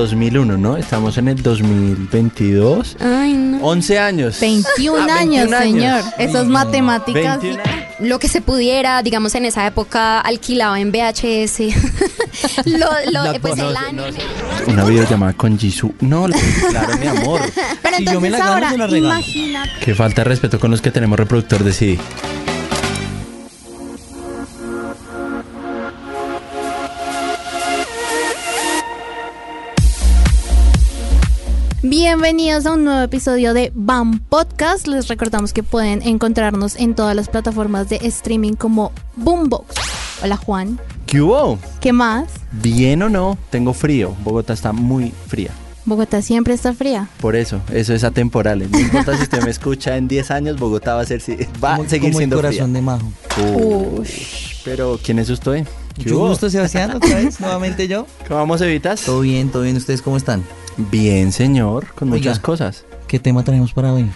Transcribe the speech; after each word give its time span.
2001, 0.00 0.56
¿no? 0.58 0.76
Estamos 0.76 1.18
en 1.18 1.28
el 1.28 1.42
2022. 1.42 2.96
Ay, 3.00 3.32
no. 3.34 3.58
11 3.58 3.98
años. 3.98 4.40
21 4.40 5.06
Ah, 5.10 5.18
años, 5.20 5.50
21 5.50 5.58
señor. 5.58 6.00
Esas 6.18 6.46
matemáticas. 6.46 7.40
21 7.40 7.62
Lo 8.00 8.18
que 8.18 8.28
se 8.28 8.40
pudiera, 8.42 9.02
digamos, 9.02 9.34
en 9.34 9.44
esa 9.46 9.66
época 9.66 10.20
alquilaba 10.20 10.78
en 10.80 10.90
VHS. 10.92 11.60
lo, 12.66 12.78
lo- 13.10 13.32
La 13.32 13.38
pues 13.40 13.54
el 13.58 13.64
conoce, 13.74 13.86
anime. 13.88 14.12
Una 14.68 14.84
videollamada 14.84 15.32
con 15.32 15.58
Jisoo. 15.58 15.94
No, 16.00 16.26
claro, 16.70 16.96
mi 16.98 17.06
amor. 17.06 17.40
Pero 17.82 17.96
Si 17.96 18.04
yo 18.04 18.20
me 18.20 18.28
entonces 18.28 18.32
la 18.32 18.38
gano, 18.38 18.52
ahora, 18.52 18.70
se 18.70 18.78
la 18.78 18.86
regalo. 18.86 19.06
imagínate. 19.14 19.70
Qué 19.82 19.94
falta 19.94 20.20
de 20.22 20.24
respeto 20.24 20.60
con 20.60 20.70
los 20.70 20.82
que 20.82 20.90
tenemos 20.90 21.18
reproductor 21.18 21.64
de 21.64 21.72
CD. 21.72 21.98
Bienvenidos 32.18 32.64
a 32.64 32.72
un 32.72 32.84
nuevo 32.84 33.02
episodio 33.02 33.52
de 33.52 33.70
BAM 33.74 34.20
Podcast. 34.20 34.86
Les 34.86 35.06
recordamos 35.06 35.52
que 35.52 35.62
pueden 35.62 36.00
encontrarnos 36.00 36.74
en 36.76 36.94
todas 36.94 37.14
las 37.14 37.28
plataformas 37.28 37.90
de 37.90 37.96
streaming 37.96 38.54
como 38.54 38.90
Boombox. 39.16 39.74
Hola 40.22 40.38
Juan. 40.38 40.80
¿Qué 41.04 41.20
hubo? 41.20 41.58
¿Qué 41.78 41.92
más? 41.92 42.28
¿Bien 42.52 43.02
o 43.02 43.10
no? 43.10 43.36
Tengo 43.50 43.74
frío. 43.74 44.16
Bogotá 44.24 44.54
está 44.54 44.72
muy 44.72 45.12
fría. 45.28 45.50
Bogotá 45.84 46.22
siempre 46.22 46.54
está 46.54 46.72
fría. 46.72 47.06
Por 47.20 47.36
eso, 47.36 47.60
eso 47.70 47.92
es 47.92 48.02
atemporal. 48.02 48.66
No 48.70 48.78
importa 48.80 49.14
si 49.18 49.24
usted 49.24 49.42
me 49.42 49.50
escucha 49.50 49.98
en 49.98 50.08
10 50.08 50.30
años, 50.30 50.58
Bogotá 50.58 50.94
va 50.94 51.02
a, 51.02 51.04
ser, 51.04 51.20
si- 51.20 51.36
va 51.62 51.76
Como- 51.76 51.82
a 51.82 51.88
seguir 51.90 52.12
como 52.12 52.18
el 52.18 52.22
siendo 52.22 52.36
corazón 52.36 52.70
fría. 52.70 52.72
de 52.72 52.80
Majo. 52.80 53.12
Pero, 54.64 54.98
¿quién 55.04 55.18
es 55.18 55.28
usted? 55.28 55.66
¿Qué 55.96 56.04
Mucho 56.04 56.18
gusto, 56.28 56.50
Sebastián, 56.50 56.90
otra 56.94 57.16
vez, 57.16 57.40
nuevamente 57.40 57.88
yo. 57.88 58.06
¿Cómo 58.28 58.40
vamos, 58.40 58.60
Evitas? 58.60 59.02
Todo 59.02 59.20
bien, 59.20 59.48
todo 59.50 59.62
bien. 59.62 59.76
¿Ustedes 59.76 60.02
cómo 60.02 60.16
están? 60.16 60.44
Bien, 60.76 61.32
señor, 61.32 61.86
con 61.94 62.08
Oiga. 62.12 62.18
muchas 62.18 62.38
cosas. 62.38 62.84
¿Qué 63.08 63.18
tema 63.18 63.42
tenemos 63.44 63.72
para 63.72 63.92
hoy? 63.92 64.06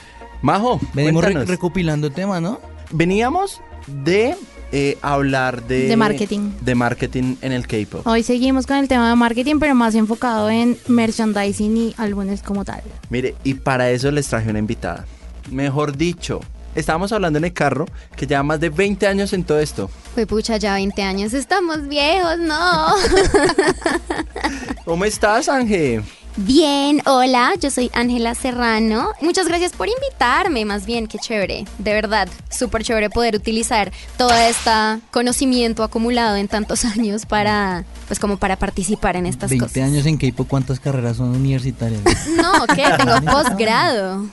Majo, 0.42 0.78
Venimos 0.94 1.24
re- 1.24 1.44
recopilando 1.44 2.10
tema, 2.10 2.40
¿no? 2.40 2.60
Veníamos 2.92 3.60
de 3.86 4.34
eh, 4.72 4.98
hablar 5.00 5.66
de... 5.66 5.88
De 5.88 5.96
marketing. 5.96 6.50
De 6.60 6.74
marketing 6.74 7.36
en 7.40 7.52
el 7.52 7.66
K-pop. 7.66 8.06
Hoy 8.06 8.22
seguimos 8.22 8.66
con 8.66 8.76
el 8.76 8.88
tema 8.88 9.08
de 9.08 9.16
marketing, 9.16 9.56
pero 9.58 9.74
más 9.74 9.94
enfocado 9.94 10.50
en 10.50 10.76
merchandising 10.88 11.76
y 11.76 11.94
álbumes 11.96 12.42
como 12.42 12.64
tal. 12.64 12.82
Mire, 13.08 13.34
y 13.44 13.54
para 13.54 13.90
eso 13.90 14.10
les 14.10 14.26
traje 14.28 14.50
una 14.50 14.58
invitada. 14.58 15.06
Mejor 15.50 15.96
dicho, 15.96 16.40
estábamos 16.80 17.12
hablando 17.12 17.38
en 17.38 17.44
el 17.44 17.52
carro 17.52 17.86
que 18.16 18.26
lleva 18.26 18.42
más 18.42 18.60
de 18.60 18.70
20 18.70 19.06
años 19.06 19.32
en 19.32 19.44
todo 19.44 19.60
esto. 19.60 19.90
Fue 20.14 20.26
pucha, 20.26 20.56
ya 20.56 20.74
20 20.74 21.02
años. 21.02 21.32
Estamos 21.34 21.86
viejos, 21.88 22.38
no. 22.38 22.86
¿Cómo 24.84 25.04
estás, 25.04 25.48
Ángel? 25.48 26.02
Bien, 26.36 27.02
hola, 27.06 27.52
yo 27.60 27.70
soy 27.70 27.90
Ángela 27.92 28.34
Serrano. 28.34 29.10
Muchas 29.20 29.48
gracias 29.48 29.72
por 29.72 29.88
invitarme, 29.88 30.64
más 30.64 30.86
bien, 30.86 31.06
qué 31.08 31.18
chévere. 31.18 31.64
De 31.78 31.92
verdad, 31.92 32.28
súper 32.48 32.84
chévere 32.84 33.10
poder 33.10 33.34
utilizar 33.34 33.92
todo 34.16 34.32
este 34.32 34.70
conocimiento 35.10 35.82
acumulado 35.82 36.36
en 36.36 36.46
tantos 36.48 36.84
años 36.96 37.26
para, 37.26 37.84
pues 38.06 38.20
como 38.20 38.36
para 38.38 38.56
participar 38.56 39.16
en 39.16 39.26
estas 39.26 39.50
20 39.50 39.66
cosas. 39.66 39.82
años 39.82 40.06
en 40.06 40.16
K-pop, 40.16 40.46
¿cuántas 40.48 40.78
carreras 40.80 41.16
son 41.16 41.30
universitarias? 41.30 42.00
No, 42.36 42.64
¿qué? 42.74 42.84
Tengo 42.96 43.20
posgrado. 43.32 44.26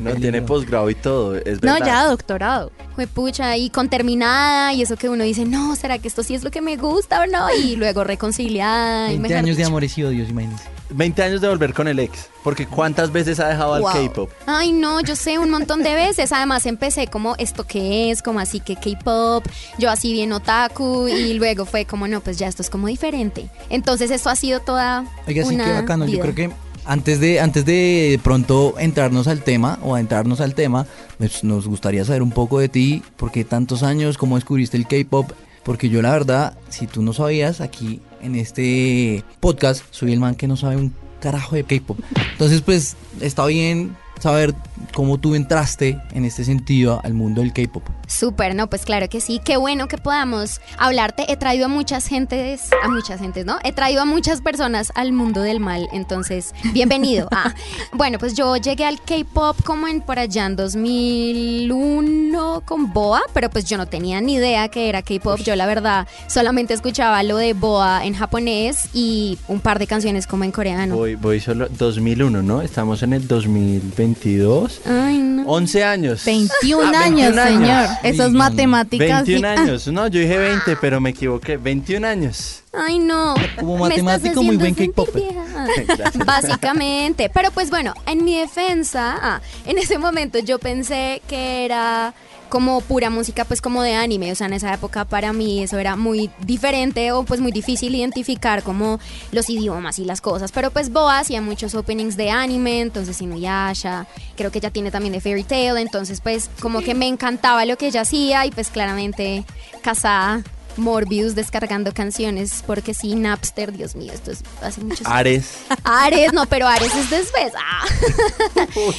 No 0.00 0.14
tiene 0.14 0.42
posgrado 0.42 0.88
y 0.90 0.94
todo, 0.94 1.36
es 1.36 1.62
No, 1.62 1.74
verdad. 1.74 1.86
ya 1.86 2.04
doctorado. 2.06 2.72
Fue 2.94 3.06
pucha, 3.06 3.56
y 3.56 3.70
con 3.70 3.88
terminada, 3.88 4.72
y 4.72 4.82
eso 4.82 4.96
que 4.96 5.08
uno 5.08 5.22
dice, 5.24 5.44
no, 5.44 5.76
¿será 5.76 5.98
que 5.98 6.08
esto 6.08 6.22
sí 6.22 6.34
es 6.34 6.42
lo 6.42 6.50
que 6.50 6.60
me 6.60 6.76
gusta 6.76 7.22
o 7.22 7.26
no? 7.26 7.46
Y 7.54 7.76
luego 7.76 8.02
reconciliada. 8.04 9.06
y 9.08 9.18
20 9.18 9.22
mejor 9.28 9.36
años 9.44 9.56
de 9.56 9.64
amores 9.64 9.96
y 9.98 10.04
odios, 10.04 10.28
imagínense. 10.28 10.64
20 10.90 11.22
años 11.22 11.40
de 11.42 11.48
volver 11.48 11.74
con 11.74 11.86
el 11.86 11.98
ex. 11.98 12.28
Porque 12.42 12.66
¿cuántas 12.66 13.12
veces 13.12 13.38
ha 13.40 13.48
dejado 13.48 13.78
Wow. 13.78 13.88
al 13.88 14.06
K-pop? 14.08 14.30
Ay, 14.46 14.72
no, 14.72 15.00
yo 15.02 15.16
sé 15.16 15.38
un 15.38 15.50
montón 15.50 15.82
de 15.82 15.94
veces. 15.94 16.32
Además, 16.32 16.64
empecé 16.64 17.08
como 17.08 17.36
esto 17.36 17.64
que 17.64 18.10
es, 18.10 18.22
como 18.22 18.40
así 18.40 18.58
que 18.60 18.74
K-pop, 18.76 19.44
yo 19.78 19.90
así 19.90 20.12
bien 20.12 20.32
otaku, 20.32 21.08
y 21.08 21.34
luego 21.34 21.66
fue 21.66 21.84
como, 21.84 22.08
no, 22.08 22.20
pues 22.22 22.38
ya 22.38 22.48
esto 22.48 22.62
es 22.62 22.70
como 22.70 22.86
diferente. 22.86 23.48
Entonces, 23.68 24.10
esto 24.10 24.30
ha 24.30 24.36
sido 24.36 24.60
toda. 24.60 25.04
Oiga, 25.26 25.44
sí, 25.44 25.54
una 25.54 25.64
qué 25.66 25.72
bacano. 25.72 26.06
Yo 26.06 26.12
vida. 26.12 26.22
creo 26.22 26.34
que 26.34 26.50
antes 26.88 27.20
de, 27.20 27.38
antes 27.38 27.66
de 27.66 28.18
pronto 28.24 28.74
entrarnos 28.78 29.28
al 29.28 29.42
tema 29.42 29.78
o 29.82 29.94
adentrarnos 29.94 30.40
al 30.40 30.54
tema, 30.54 30.86
pues, 31.18 31.44
nos 31.44 31.68
gustaría 31.68 32.02
saber 32.04 32.22
un 32.22 32.30
poco 32.30 32.58
de 32.58 32.70
ti, 32.70 33.02
por 33.18 33.30
qué 33.30 33.44
tantos 33.44 33.82
años, 33.82 34.16
cómo 34.16 34.36
descubriste 34.36 34.78
el 34.78 34.88
K-pop. 34.88 35.30
Porque 35.64 35.90
yo 35.90 36.00
la 36.00 36.12
verdad, 36.12 36.56
si 36.70 36.86
tú 36.86 37.02
no 37.02 37.12
sabías, 37.12 37.60
aquí 37.60 38.00
en 38.22 38.36
este 38.36 39.22
podcast 39.38 39.82
soy 39.90 40.14
el 40.14 40.18
man 40.18 40.34
que 40.34 40.48
no 40.48 40.56
sabe 40.56 40.76
un 40.76 40.94
carajo 41.20 41.56
de 41.56 41.64
K-pop. 41.64 41.98
Entonces, 42.32 42.62
pues 42.62 42.96
está 43.20 43.44
bien 43.44 43.94
saber 44.18 44.54
cómo 44.94 45.18
tú 45.18 45.34
entraste 45.34 46.00
en 46.12 46.24
este 46.24 46.44
sentido 46.44 47.00
al 47.02 47.14
mundo 47.14 47.42
del 47.42 47.52
K-pop. 47.52 47.82
Súper, 48.06 48.54
no, 48.54 48.70
pues 48.70 48.84
claro 48.84 49.08
que 49.08 49.20
sí. 49.20 49.40
Qué 49.44 49.56
bueno 49.56 49.86
que 49.86 49.98
podamos 49.98 50.60
hablarte. 50.78 51.30
He 51.30 51.36
traído 51.36 51.66
a 51.66 51.68
muchas 51.68 52.06
gentes, 52.06 52.70
a 52.82 52.88
muchas 52.88 53.20
gentes, 53.20 53.44
¿no? 53.44 53.58
He 53.64 53.72
traído 53.72 54.02
a 54.02 54.04
muchas 54.06 54.40
personas 54.40 54.92
al 54.94 55.12
mundo 55.12 55.42
del 55.42 55.60
mal. 55.60 55.88
Entonces, 55.92 56.54
bienvenido. 56.72 57.28
Ah, 57.40 57.54
bueno, 57.92 58.18
pues 58.18 58.34
yo 58.34 58.56
llegué 58.56 58.84
al 58.84 59.00
K-pop 59.00 59.62
como 59.62 59.86
en 59.86 60.00
por 60.00 60.18
allá 60.18 60.46
en 60.46 60.56
2001 60.56 62.62
con 62.64 62.92
Boa, 62.92 63.20
pero 63.32 63.48
pues 63.48 63.64
yo 63.66 63.76
no 63.76 63.86
tenía 63.86 64.20
ni 64.20 64.34
idea 64.34 64.66
que 64.68 64.88
era 64.88 65.02
K-pop. 65.02 65.38
Yo 65.38 65.54
la 65.54 65.66
verdad 65.66 66.08
solamente 66.26 66.74
escuchaba 66.74 67.22
lo 67.22 67.36
de 67.36 67.52
Boa 67.52 68.04
en 68.04 68.14
japonés 68.14 68.88
y 68.92 69.38
un 69.46 69.60
par 69.60 69.78
de 69.78 69.86
canciones 69.86 70.26
como 70.26 70.42
en 70.42 70.50
coreano. 70.50 70.96
Voy, 70.96 71.14
voy 71.14 71.38
solo 71.38 71.68
2001, 71.68 72.42
¿no? 72.42 72.62
Estamos 72.62 73.04
en 73.04 73.12
el 73.12 73.28
2022. 73.28 74.67
Ay, 74.86 75.18
no. 75.18 75.42
11 75.46 75.84
años. 75.84 76.24
21 76.24 76.82
Ah, 76.94 77.04
años, 77.04 77.34
21 77.34 77.44
señor. 77.44 77.86
Ay, 78.02 78.10
Esas 78.10 78.32
matemáticas. 78.32 79.24
21 79.26 79.38
sí. 79.54 79.60
años. 79.60 79.86
No, 79.88 80.06
yo 80.08 80.20
dije 80.20 80.38
20, 80.38 80.76
pero 80.76 81.00
me 81.00 81.10
equivoqué. 81.10 81.56
21 81.56 82.06
años. 82.06 82.62
Ay, 82.72 82.98
no. 82.98 83.34
Como 83.58 83.78
matemático, 83.78 84.42
muy 84.42 84.56
buen 84.56 84.74
K-pop. 84.74 85.08
Básicamente. 86.26 87.30
Pero 87.32 87.50
pues 87.50 87.70
bueno, 87.70 87.94
en 88.06 88.24
mi 88.24 88.36
defensa, 88.38 89.16
ah, 89.20 89.40
en 89.66 89.78
ese 89.78 89.98
momento 89.98 90.38
yo 90.38 90.58
pensé 90.58 91.22
que 91.28 91.64
era 91.64 92.14
como 92.48 92.80
pura 92.80 93.10
música 93.10 93.44
pues 93.44 93.60
como 93.60 93.82
de 93.82 93.94
anime, 93.94 94.32
o 94.32 94.34
sea, 94.34 94.46
en 94.46 94.54
esa 94.54 94.72
época 94.72 95.04
para 95.04 95.32
mí 95.32 95.62
eso 95.62 95.78
era 95.78 95.96
muy 95.96 96.30
diferente 96.40 97.12
o 97.12 97.24
pues 97.24 97.40
muy 97.40 97.52
difícil 97.52 97.94
identificar 97.94 98.62
como 98.62 98.98
los 99.32 99.50
idiomas 99.50 99.98
y 99.98 100.04
las 100.04 100.20
cosas, 100.20 100.52
pero 100.52 100.70
pues 100.70 100.92
Boa 100.92 101.18
hacía 101.18 101.40
muchos 101.40 101.74
openings 101.74 102.16
de 102.16 102.30
anime, 102.30 102.80
entonces 102.80 103.20
Inuyasha, 103.20 104.06
creo 104.36 104.50
que 104.50 104.58
ella 104.58 104.70
tiene 104.70 104.90
también 104.90 105.12
de 105.12 105.20
Fairy 105.20 105.44
Tail, 105.44 105.76
entonces 105.76 106.20
pues 106.20 106.50
como 106.60 106.80
que 106.80 106.94
me 106.94 107.06
encantaba 107.06 107.64
lo 107.64 107.76
que 107.76 107.88
ella 107.88 108.02
hacía 108.02 108.46
y 108.46 108.50
pues 108.50 108.68
claramente 108.70 109.44
casada 109.82 110.42
Morbius 110.76 111.34
descargando 111.34 111.92
canciones 111.92 112.62
porque 112.66 112.94
sí, 112.94 113.14
Napster, 113.14 113.72
Dios 113.72 113.96
mío, 113.96 114.12
esto 114.12 114.30
es 114.30 114.40
hace 114.62 114.80
muchos 114.80 115.06
años. 115.06 115.16
Ares. 115.18 115.54
Ares, 115.84 116.32
no, 116.32 116.46
pero 116.46 116.68
Ares 116.68 116.94
es 116.94 117.10
después. 117.10 117.52
Ah. 117.56 117.84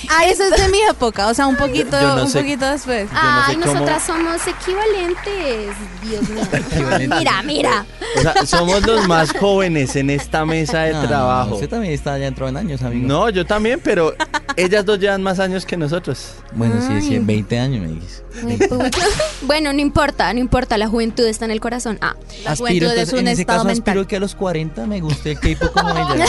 Ah, 0.09 0.25
eso 0.25 0.43
es 0.43 0.61
de 0.61 0.67
mi 0.69 0.81
época, 0.89 1.27
o 1.27 1.33
sea, 1.33 1.47
un 1.47 1.55
poquito, 1.55 1.99
no 2.01 2.23
un 2.23 2.29
sé. 2.29 2.39
poquito 2.41 2.65
después. 2.65 3.11
no 3.11 3.17
Ay, 3.21 3.55
sé 3.55 3.59
cómo- 3.61 3.73
nosotras 3.73 4.03
somos 4.03 4.41
equivalentes. 4.47 5.75
Dios 6.03 6.29
mío. 6.29 6.43
Equivalentes. 6.51 7.19
Mira, 7.19 7.43
mira. 7.43 7.85
O 8.17 8.21
sea, 8.21 8.45
somos 8.45 8.85
los 8.85 9.07
más 9.07 9.31
jóvenes 9.37 9.95
en 9.95 10.09
esta 10.09 10.45
mesa 10.45 10.81
de 10.81 10.95
Ah, 10.95 11.05
trabajo. 11.07 11.55
Usted 11.55 11.69
también 11.69 11.93
está 11.93 12.17
ya 12.17 12.27
entrado 12.27 12.49
en 12.49 12.57
años, 12.57 12.81
amigo. 12.81 13.07
No, 13.07 13.29
yo 13.29 13.45
también, 13.45 13.79
pero 13.83 14.13
ellas 14.63 14.85
dos 14.85 14.99
llevan 14.99 15.21
más 15.23 15.39
años 15.39 15.65
que 15.65 15.77
nosotros. 15.77 16.33
Bueno, 16.53 16.75
sí, 16.81 17.01
sí, 17.01 17.13
Ay. 17.15 17.19
20 17.19 17.59
años 17.59 17.81
me 17.81 17.93
dices. 17.95 18.23
Ay. 18.45 18.59
Bueno, 19.43 19.73
no 19.73 19.79
importa, 19.79 20.31
no 20.33 20.39
importa, 20.39 20.77
la 20.77 20.87
juventud 20.87 21.25
está 21.25 21.45
en 21.45 21.51
el 21.51 21.59
corazón. 21.61 21.97
Ah, 22.01 22.15
La 22.43 22.51
Aspiro, 22.51 22.67
juventud 22.67 22.85
entonces, 22.87 23.07
es 23.07 23.13
un 23.13 23.19
en 23.19 23.27
ese 23.29 23.41
estado 23.41 23.59
caso 23.63 23.69
aspiro 23.71 23.95
mental. 23.95 24.07
que 24.07 24.15
a 24.17 24.19
los 24.19 24.35
40 24.35 24.85
me 24.85 24.99
guste 25.01 25.31
el 25.31 25.39
K-pop 25.39 25.71
como 25.73 25.89
ella. 26.13 26.25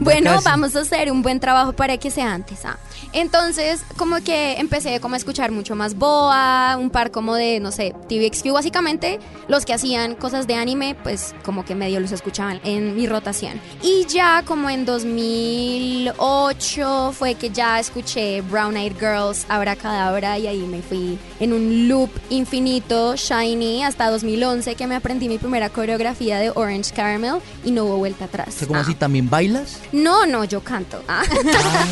Bueno, 0.00 0.30
casi. 0.32 0.44
vamos 0.44 0.74
a 0.76 0.80
hacer 0.80 1.10
un 1.12 1.22
buen 1.22 1.40
trabajo 1.40 1.72
para 1.72 1.96
que 1.98 2.10
sea 2.10 2.32
antes. 2.32 2.64
Ah. 2.64 2.78
Entonces, 3.12 3.82
como 3.96 4.16
que 4.22 4.54
empecé 4.58 5.00
como 5.00 5.14
a 5.14 5.18
escuchar 5.18 5.50
mucho 5.52 5.74
más 5.76 5.94
Boa, 5.94 6.76
un 6.78 6.90
par 6.90 7.10
como 7.10 7.34
de, 7.34 7.60
no 7.60 7.72
sé, 7.72 7.94
TVXQ, 8.08 8.52
básicamente 8.52 9.18
los 9.48 9.64
que 9.64 9.74
hacían 9.74 10.14
cosas 10.14 10.46
de 10.46 10.54
anime, 10.54 10.96
pues 11.02 11.34
como 11.44 11.64
que 11.64 11.74
medio 11.74 12.00
los 12.00 12.12
escuchaban 12.12 12.60
en 12.64 12.94
mi 12.96 13.06
rotación. 13.06 13.60
Y 13.82 14.04
ya 14.06 14.42
como 14.46 14.70
en 14.70 14.84
2008 14.84 17.12
fue 17.12 17.34
que 17.34 17.50
ya 17.50 17.78
escuché 17.80 18.40
Brown 18.42 18.76
Eyed 18.76 18.94
Girls, 18.98 19.44
Abracadabra, 19.48 20.38
y 20.38 20.46
ahí 20.46 20.60
me 20.60 20.82
fui 20.82 21.18
en 21.40 21.52
un 21.52 21.88
loop 21.88 22.10
infinito, 22.30 23.16
shiny, 23.16 23.84
hasta 23.84 24.10
2011 24.10 24.74
que 24.74 24.86
me 24.86 24.96
aprendí 24.96 25.28
mi 25.28 25.38
primera 25.38 25.68
coreografía 25.70 26.38
de 26.38 26.50
Orange 26.54 26.92
Caramel 26.94 27.36
y 27.64 27.70
no 27.70 27.84
hubo 27.84 27.96
vuelta 27.98 28.26
atrás. 28.26 28.48
O 28.48 28.52
sea, 28.52 28.66
como 28.68 28.80
Ah. 28.80 28.82
así, 28.82 28.94
¿también 28.94 29.28
bailas? 29.28 29.80
No, 29.92 30.26
no, 30.26 30.44
yo 30.44 30.60
canto. 30.62 31.02
Ah. 31.08 31.22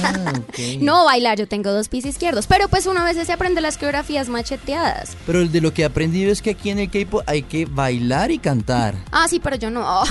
Ah. 0.02 0.32
No, 0.80 1.04
bailar, 1.04 1.38
yo 1.38 1.48
tengo 1.48 1.70
dos 1.72 1.88
pies 1.88 2.04
izquierdos. 2.04 2.46
Pero 2.46 2.68
pues 2.68 2.86
uno 2.86 3.00
a 3.00 3.04
veces 3.04 3.26
se 3.26 3.32
aprende 3.32 3.60
las 3.60 3.76
coreografías 3.76 4.28
macheteadas. 4.28 5.16
Pero 5.26 5.46
de 5.46 5.60
lo 5.60 5.72
que 5.72 5.82
he 5.82 5.84
aprendido 5.84 6.32
es 6.32 6.42
que 6.42 6.50
aquí 6.50 6.70
en 6.70 6.78
el 6.78 6.90
K-pop 6.90 7.22
hay 7.26 7.42
que 7.42 7.66
bailar 7.66 8.30
y 8.30 8.38
cantar. 8.38 8.94
Ah, 9.10 9.26
sí, 9.28 9.40
pero 9.40 9.56
yo 9.56 9.70
no. 9.70 10.02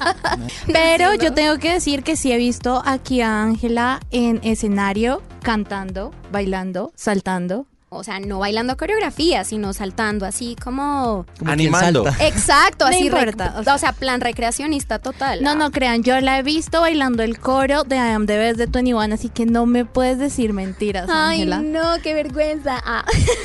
Pero 0.66 1.14
yo 1.14 1.32
tengo 1.32 1.58
que 1.58 1.72
decir 1.72 2.02
que 2.02 2.16
sí 2.16 2.32
he 2.32 2.36
visto 2.36 2.82
aquí 2.84 3.20
a 3.20 3.42
Ángela 3.42 4.00
en 4.10 4.40
escenario 4.42 5.22
cantando, 5.42 6.12
bailando, 6.30 6.92
saltando. 6.94 7.66
O 7.92 8.04
sea, 8.04 8.20
no 8.20 8.38
bailando 8.38 8.76
coreografías, 8.76 9.48
sino 9.48 9.72
saltando 9.72 10.24
así 10.24 10.54
como... 10.62 11.26
Como 11.40 11.50
Animando. 11.50 12.06
Exacto, 12.20 12.84
No 12.88 12.90
así. 12.92 13.10
rec- 13.10 13.18
importa, 13.18 13.54
o 13.56 13.60
o, 13.60 13.64
sea- 13.64 13.78
sea, 13.78 13.92
plan 13.92 14.20
recreacionista 14.20 15.00
total. 15.00 15.42
No, 15.42 15.56
no 15.56 15.72
crean, 15.72 16.04
yo 16.04 16.20
la 16.20 16.38
he 16.38 16.44
visto 16.44 16.80
bailando 16.80 17.24
el 17.24 17.40
coro 17.40 17.82
de 17.82 17.96
I 17.96 17.98
Am 17.98 18.26
the 18.26 18.38
Best 18.38 18.58
de 18.58 18.66
21, 18.66 19.12
así 19.12 19.28
que 19.28 19.44
no 19.44 19.66
me 19.66 19.84
puedes 19.84 20.18
decir 20.18 20.52
mentiras, 20.52 21.08
Ay, 21.12 21.44
no, 21.46 22.00
qué 22.00 22.14
vergüenza. 22.14 22.80
Ah. 22.86 23.04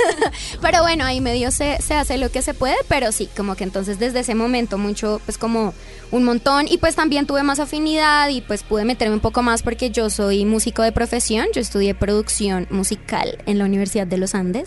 pero 0.61 0.83
bueno, 0.83 1.05
ahí 1.05 1.21
medio 1.21 1.49
se, 1.49 1.81
se 1.81 1.95
hace 1.95 2.19
lo 2.19 2.29
que 2.29 2.43
se 2.43 2.53
puede, 2.53 2.75
pero 2.87 3.11
sí, 3.11 3.27
como 3.35 3.55
que 3.55 3.63
entonces 3.63 3.97
desde 3.97 4.19
ese 4.19 4.35
momento 4.35 4.77
mucho, 4.77 5.19
pues 5.25 5.39
como 5.39 5.73
un 6.15 6.23
montón. 6.23 6.65
Y 6.69 6.77
pues 6.77 6.95
también 6.95 7.25
tuve 7.25 7.43
más 7.43 7.59
afinidad 7.59 8.29
y 8.29 8.41
pues 8.41 8.63
pude 8.63 8.85
meterme 8.85 9.15
un 9.15 9.19
poco 9.19 9.43
más 9.43 9.61
porque 9.63 9.91
yo 9.91 10.09
soy 10.09 10.45
músico 10.45 10.81
de 10.81 10.91
profesión, 10.91 11.47
yo 11.53 11.61
estudié 11.61 11.93
producción 11.93 12.67
musical 12.69 13.37
en 13.45 13.59
la 13.59 13.65
Universidad 13.65 14.07
de 14.07 14.17
los 14.17 14.33
Andes. 14.33 14.65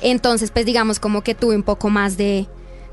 Entonces, 0.00 0.50
pues 0.50 0.64
digamos 0.64 0.98
como 0.98 1.22
que 1.22 1.34
tuve 1.34 1.56
un 1.56 1.62
poco 1.62 1.90
más 1.90 2.16
de, 2.16 2.46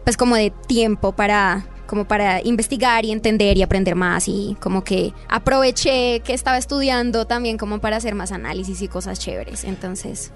pues 0.03 0.17
como 0.17 0.35
de 0.35 0.51
tiempo 0.67 1.13
para 1.13 1.65
como 1.87 2.05
para 2.05 2.41
investigar 2.43 3.05
y 3.05 3.11
entender 3.11 3.57
y 3.57 3.61
aprender 3.61 3.93
más 3.93 4.27
y 4.27 4.57
como 4.59 4.83
que 4.83 5.13
aproveché 5.29 6.21
que 6.21 6.33
estaba 6.33 6.57
estudiando 6.57 7.25
también 7.27 7.59
como 7.59 7.79
para 7.79 7.97
hacer 7.97 8.15
más 8.15 8.31
análisis 8.31 8.81
y 8.81 8.87
cosas 8.87 9.19
chéveres. 9.19 9.63
Entonces, 9.63 10.31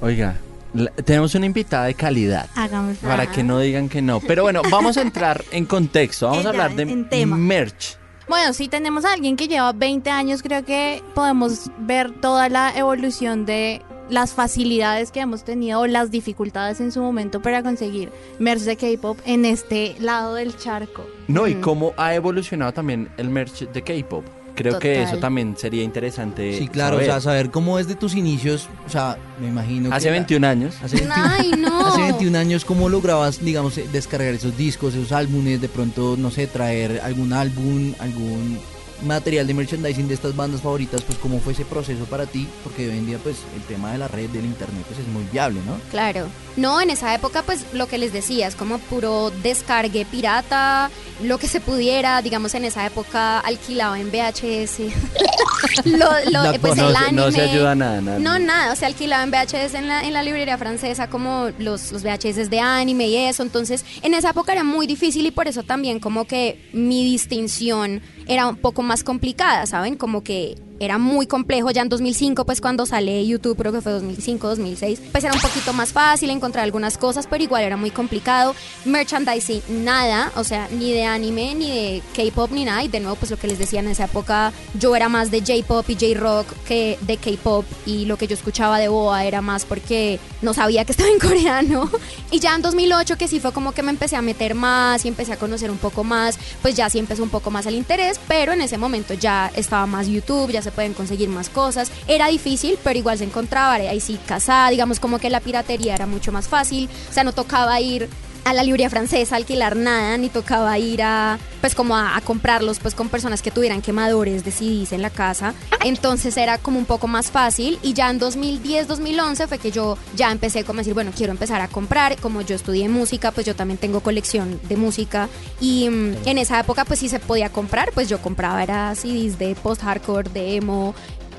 Oiga, 0.00 0.36
la- 0.74 0.90
tenemos 0.90 1.34
una 1.34 1.46
invitada 1.46 1.86
de 1.86 1.94
calidad. 1.94 2.48
Favor. 2.54 2.94
Para 3.02 3.26
que 3.30 3.42
no 3.42 3.58
digan 3.60 3.88
que 3.88 4.02
no. 4.02 4.20
Pero 4.20 4.42
bueno, 4.42 4.62
vamos 4.70 4.96
a 4.96 5.02
entrar 5.02 5.44
en 5.50 5.64
contexto. 5.66 6.28
Vamos 6.28 6.44
a 6.46 6.48
hablar 6.50 6.74
de 6.74 6.84
merch. 7.26 7.96
Bueno, 8.28 8.52
si 8.54 8.68
tenemos 8.68 9.04
a 9.04 9.12
alguien 9.12 9.36
que 9.36 9.48
lleva 9.48 9.72
20 9.72 10.08
años, 10.10 10.42
creo 10.42 10.64
que 10.64 11.02
podemos 11.14 11.70
ver 11.78 12.10
toda 12.20 12.48
la 12.48 12.72
evolución 12.76 13.44
de 13.44 13.82
las 14.10 14.32
facilidades 14.32 15.10
que 15.10 15.20
hemos 15.20 15.44
tenido 15.44 15.80
o 15.80 15.86
las 15.86 16.10
dificultades 16.10 16.80
en 16.80 16.92
su 16.92 17.00
momento 17.00 17.40
para 17.40 17.62
conseguir 17.62 18.10
merch 18.38 18.60
de 18.62 18.76
K-pop 18.76 19.18
en 19.26 19.44
este 19.46 19.96
lado 19.98 20.34
del 20.34 20.56
charco. 20.56 21.06
No, 21.28 21.46
y 21.46 21.54
Mm. 21.54 21.60
cómo 21.60 21.92
ha 21.96 22.14
evolucionado 22.14 22.72
también 22.72 23.08
el 23.16 23.28
merch 23.30 23.60
de 23.70 23.82
K-pop. 23.82 24.24
Creo 24.54 24.78
que 24.78 25.02
eso 25.02 25.18
también 25.18 25.56
sería 25.56 25.82
interesante. 25.82 26.56
Sí, 26.58 26.68
claro, 26.68 26.96
saber. 26.96 27.10
o 27.10 27.12
sea, 27.12 27.20
saber 27.20 27.50
cómo 27.50 27.78
es 27.78 27.88
de 27.88 27.94
tus 27.94 28.14
inicios, 28.14 28.68
o 28.86 28.90
sea, 28.90 29.18
me 29.40 29.48
imagino 29.48 29.90
que 29.90 29.96
Hace 29.96 30.06
la- 30.06 30.12
21 30.12 30.46
años. 30.46 30.74
Hace 30.82 30.96
21, 30.96 31.24
ay 31.26 31.52
no. 31.58 31.86
hace 31.86 32.00
21 32.02 32.38
años, 32.38 32.64
¿cómo 32.64 32.88
lograbas, 32.88 33.40
digamos, 33.44 33.76
eh, 33.78 33.86
descargar 33.92 34.32
esos 34.34 34.56
discos, 34.56 34.94
esos 34.94 35.12
álbumes, 35.12 35.60
de 35.60 35.68
pronto, 35.68 36.16
no 36.16 36.30
sé, 36.30 36.46
traer 36.46 37.00
algún 37.02 37.32
álbum, 37.32 37.94
algún 37.98 38.58
material 39.02 39.46
de 39.46 39.52
merchandising 39.54 40.08
de 40.08 40.14
estas 40.14 40.34
bandas 40.34 40.62
favoritas, 40.62 41.02
pues 41.02 41.18
cómo 41.18 41.38
fue 41.40 41.52
ese 41.52 41.64
proceso 41.64 42.04
para 42.04 42.24
ti? 42.26 42.48
Porque 42.62 42.88
hoy 42.88 42.96
en 42.96 43.06
día, 43.06 43.18
pues, 43.22 43.36
el 43.54 43.62
tema 43.62 43.92
de 43.92 43.98
la 43.98 44.08
red, 44.08 44.30
del 44.30 44.44
internet, 44.46 44.82
pues 44.86 45.00
es 45.00 45.08
muy 45.08 45.24
viable, 45.30 45.60
¿no? 45.66 45.76
Claro. 45.90 46.26
No, 46.56 46.80
en 46.80 46.88
esa 46.90 47.12
época, 47.14 47.42
pues 47.42 47.66
lo 47.74 47.86
que 47.86 47.98
les 47.98 48.12
decía, 48.12 48.46
es 48.46 48.54
como 48.54 48.78
puro 48.78 49.30
descargue 49.42 50.06
pirata, 50.06 50.90
lo 51.22 51.38
que 51.38 51.46
se 51.48 51.60
pudiera, 51.60 52.20
digamos, 52.22 52.54
en 52.54 52.64
esa 52.64 52.84
época 52.86 53.38
alquilaba 53.40 53.98
en 54.00 54.10
VHS. 54.10 54.78
lo, 55.84 55.96
lo- 56.30 56.60
pues 56.60 56.76
no, 56.76 56.88
el 56.90 56.96
anime. 56.96 57.12
no 57.22 57.30
se 57.30 57.40
ayuda 57.42 57.72
a 57.72 57.74
nada. 57.74 58.00
nada. 58.00 58.18
No, 58.18 58.38
nada, 58.38 58.72
o 58.72 58.76
sea, 58.76 58.88
alquilaba 58.88 59.22
en 59.22 59.30
VHS 59.30 59.74
en 59.74 59.88
la, 59.88 60.02
en 60.02 60.12
la 60.12 60.22
librería 60.22 60.58
francesa 60.58 61.08
como 61.08 61.50
los, 61.58 61.92
los 61.92 62.02
VHS 62.02 62.50
de 62.50 62.60
anime 62.60 63.06
y 63.08 63.16
eso, 63.16 63.42
entonces 63.42 63.84
en 64.02 64.14
esa 64.14 64.30
época 64.30 64.52
era 64.52 64.64
muy 64.64 64.86
difícil 64.86 65.24
y 65.26 65.30
por 65.30 65.48
eso 65.48 65.62
también 65.62 66.00
como 66.00 66.26
que 66.26 66.68
mi 66.72 67.04
distinción 67.04 68.02
era 68.26 68.46
un 68.48 68.56
poco 68.56 68.82
más 68.82 69.04
complicada, 69.04 69.66
¿saben? 69.66 69.96
Como 69.96 70.22
que 70.22 70.56
era 70.80 70.98
muy 70.98 71.26
complejo 71.26 71.70
ya 71.70 71.82
en 71.82 71.88
2005, 71.88 72.44
pues 72.44 72.60
cuando 72.60 72.86
sale 72.86 73.26
YouTube, 73.26 73.56
creo 73.56 73.72
que 73.72 73.80
fue 73.80 73.92
2005, 73.92 74.48
2006, 74.48 75.00
pues 75.12 75.24
era 75.24 75.32
un 75.32 75.40
poquito 75.40 75.72
más 75.72 75.92
fácil 75.92 76.30
encontrar 76.30 76.64
algunas 76.64 76.98
cosas, 76.98 77.26
pero 77.28 77.42
igual 77.44 77.62
era 77.62 77.76
muy 77.76 77.90
complicado. 77.90 78.54
Merchandising, 78.84 79.62
nada, 79.84 80.32
o 80.36 80.44
sea, 80.44 80.68
ni 80.70 80.92
de 80.92 81.04
anime, 81.04 81.54
ni 81.54 81.70
de 81.70 82.02
K-pop, 82.14 82.50
ni 82.50 82.64
nada. 82.64 82.82
Y 82.82 82.88
de 82.88 83.00
nuevo, 83.00 83.16
pues 83.16 83.30
lo 83.30 83.36
que 83.36 83.46
les 83.46 83.58
decía 83.58 83.80
en 83.80 83.88
esa 83.88 84.04
época, 84.04 84.52
yo 84.78 84.94
era 84.96 85.08
más 85.08 85.30
de 85.30 85.40
J-pop 85.40 85.88
y 85.88 85.94
J-rock 85.94 86.46
que 86.66 86.98
de 87.02 87.16
K-pop. 87.16 87.64
Y 87.86 88.06
lo 88.06 88.16
que 88.16 88.26
yo 88.26 88.34
escuchaba 88.34 88.78
de 88.78 88.88
Boa 88.88 89.24
era 89.24 89.40
más 89.40 89.64
porque 89.64 90.18
no 90.42 90.54
sabía 90.54 90.84
que 90.84 90.92
estaba 90.92 91.10
en 91.10 91.18
coreano. 91.18 91.90
Y 92.30 92.40
ya 92.40 92.54
en 92.56 92.62
2008, 92.62 93.16
que 93.16 93.28
sí 93.28 93.38
fue 93.38 93.52
como 93.52 93.72
que 93.72 93.82
me 93.82 93.90
empecé 93.90 94.16
a 94.16 94.22
meter 94.22 94.56
más 94.56 95.04
y 95.04 95.08
empecé 95.08 95.32
a 95.32 95.36
conocer 95.36 95.70
un 95.70 95.78
poco 95.78 96.02
más, 96.02 96.36
pues 96.62 96.74
ya 96.74 96.90
sí 96.90 96.98
empezó 96.98 97.22
un 97.22 97.28
poco 97.28 97.52
más 97.52 97.66
el 97.66 97.76
interés, 97.76 98.18
pero 98.26 98.52
en 98.52 98.60
ese 98.60 98.76
momento 98.76 99.14
ya 99.14 99.52
estaba 99.54 99.86
más 99.86 100.08
YouTube, 100.08 100.50
ya 100.50 100.60
se 100.64 100.72
pueden 100.72 100.94
conseguir 100.94 101.28
más 101.28 101.48
cosas. 101.48 101.92
Era 102.08 102.28
difícil, 102.28 102.78
pero 102.82 102.98
igual 102.98 103.18
se 103.18 103.24
encontraba, 103.24 103.74
ahí 103.74 104.00
sí 104.00 104.18
casada, 104.26 104.70
digamos 104.70 104.98
como 105.00 105.18
que 105.18 105.30
la 105.30 105.40
piratería 105.40 105.94
era 105.94 106.06
mucho 106.06 106.32
más 106.32 106.48
fácil, 106.48 106.88
o 107.08 107.12
sea, 107.12 107.24
no 107.24 107.32
tocaba 107.32 107.80
ir 107.80 108.08
a 108.44 108.52
la 108.52 108.62
librería 108.62 108.90
francesa 108.90 109.34
a 109.34 109.38
alquilar 109.38 109.76
nada, 109.76 110.16
ni 110.18 110.28
tocaba 110.28 110.78
ir 110.78 111.02
a, 111.02 111.38
pues 111.60 111.74
como 111.74 111.96
a, 111.96 112.16
a 112.16 112.20
comprarlos 112.20 112.78
pues 112.78 112.94
con 112.94 113.08
personas 113.08 113.42
que 113.42 113.50
tuvieran 113.50 113.82
quemadores 113.82 114.44
de 114.44 114.50
CDs 114.50 114.92
en 114.92 115.02
la 115.02 115.10
casa. 115.10 115.54
Entonces 115.82 116.36
era 116.36 116.58
como 116.58 116.78
un 116.78 116.84
poco 116.84 117.06
más 117.06 117.30
fácil 117.30 117.78
y 117.82 117.94
ya 117.94 118.10
en 118.10 118.18
2010, 118.18 118.88
2011 118.88 119.46
fue 119.46 119.58
que 119.58 119.70
yo 119.70 119.98
ya 120.14 120.30
empecé 120.30 120.64
como 120.64 120.78
a 120.78 120.80
decir, 120.80 120.94
bueno, 120.94 121.12
quiero 121.16 121.32
empezar 121.32 121.60
a 121.60 121.68
comprar. 121.68 122.16
Como 122.20 122.42
yo 122.42 122.54
estudié 122.54 122.88
música, 122.88 123.32
pues 123.32 123.46
yo 123.46 123.56
también 123.56 123.78
tengo 123.78 124.00
colección 124.00 124.60
de 124.68 124.76
música 124.76 125.28
y 125.60 125.88
mm, 125.88 126.14
en 126.26 126.38
esa 126.38 126.60
época 126.60 126.84
pues 126.84 127.00
sí 127.00 127.08
se 127.08 127.20
podía 127.20 127.48
comprar, 127.48 127.92
pues 127.92 128.08
yo 128.08 128.20
compraba 128.20 128.62
era 128.62 128.94
CDs 128.94 129.38
de 129.38 129.54
post-hardcore, 129.54 130.30
de 130.30 130.56
emo, 130.56 130.94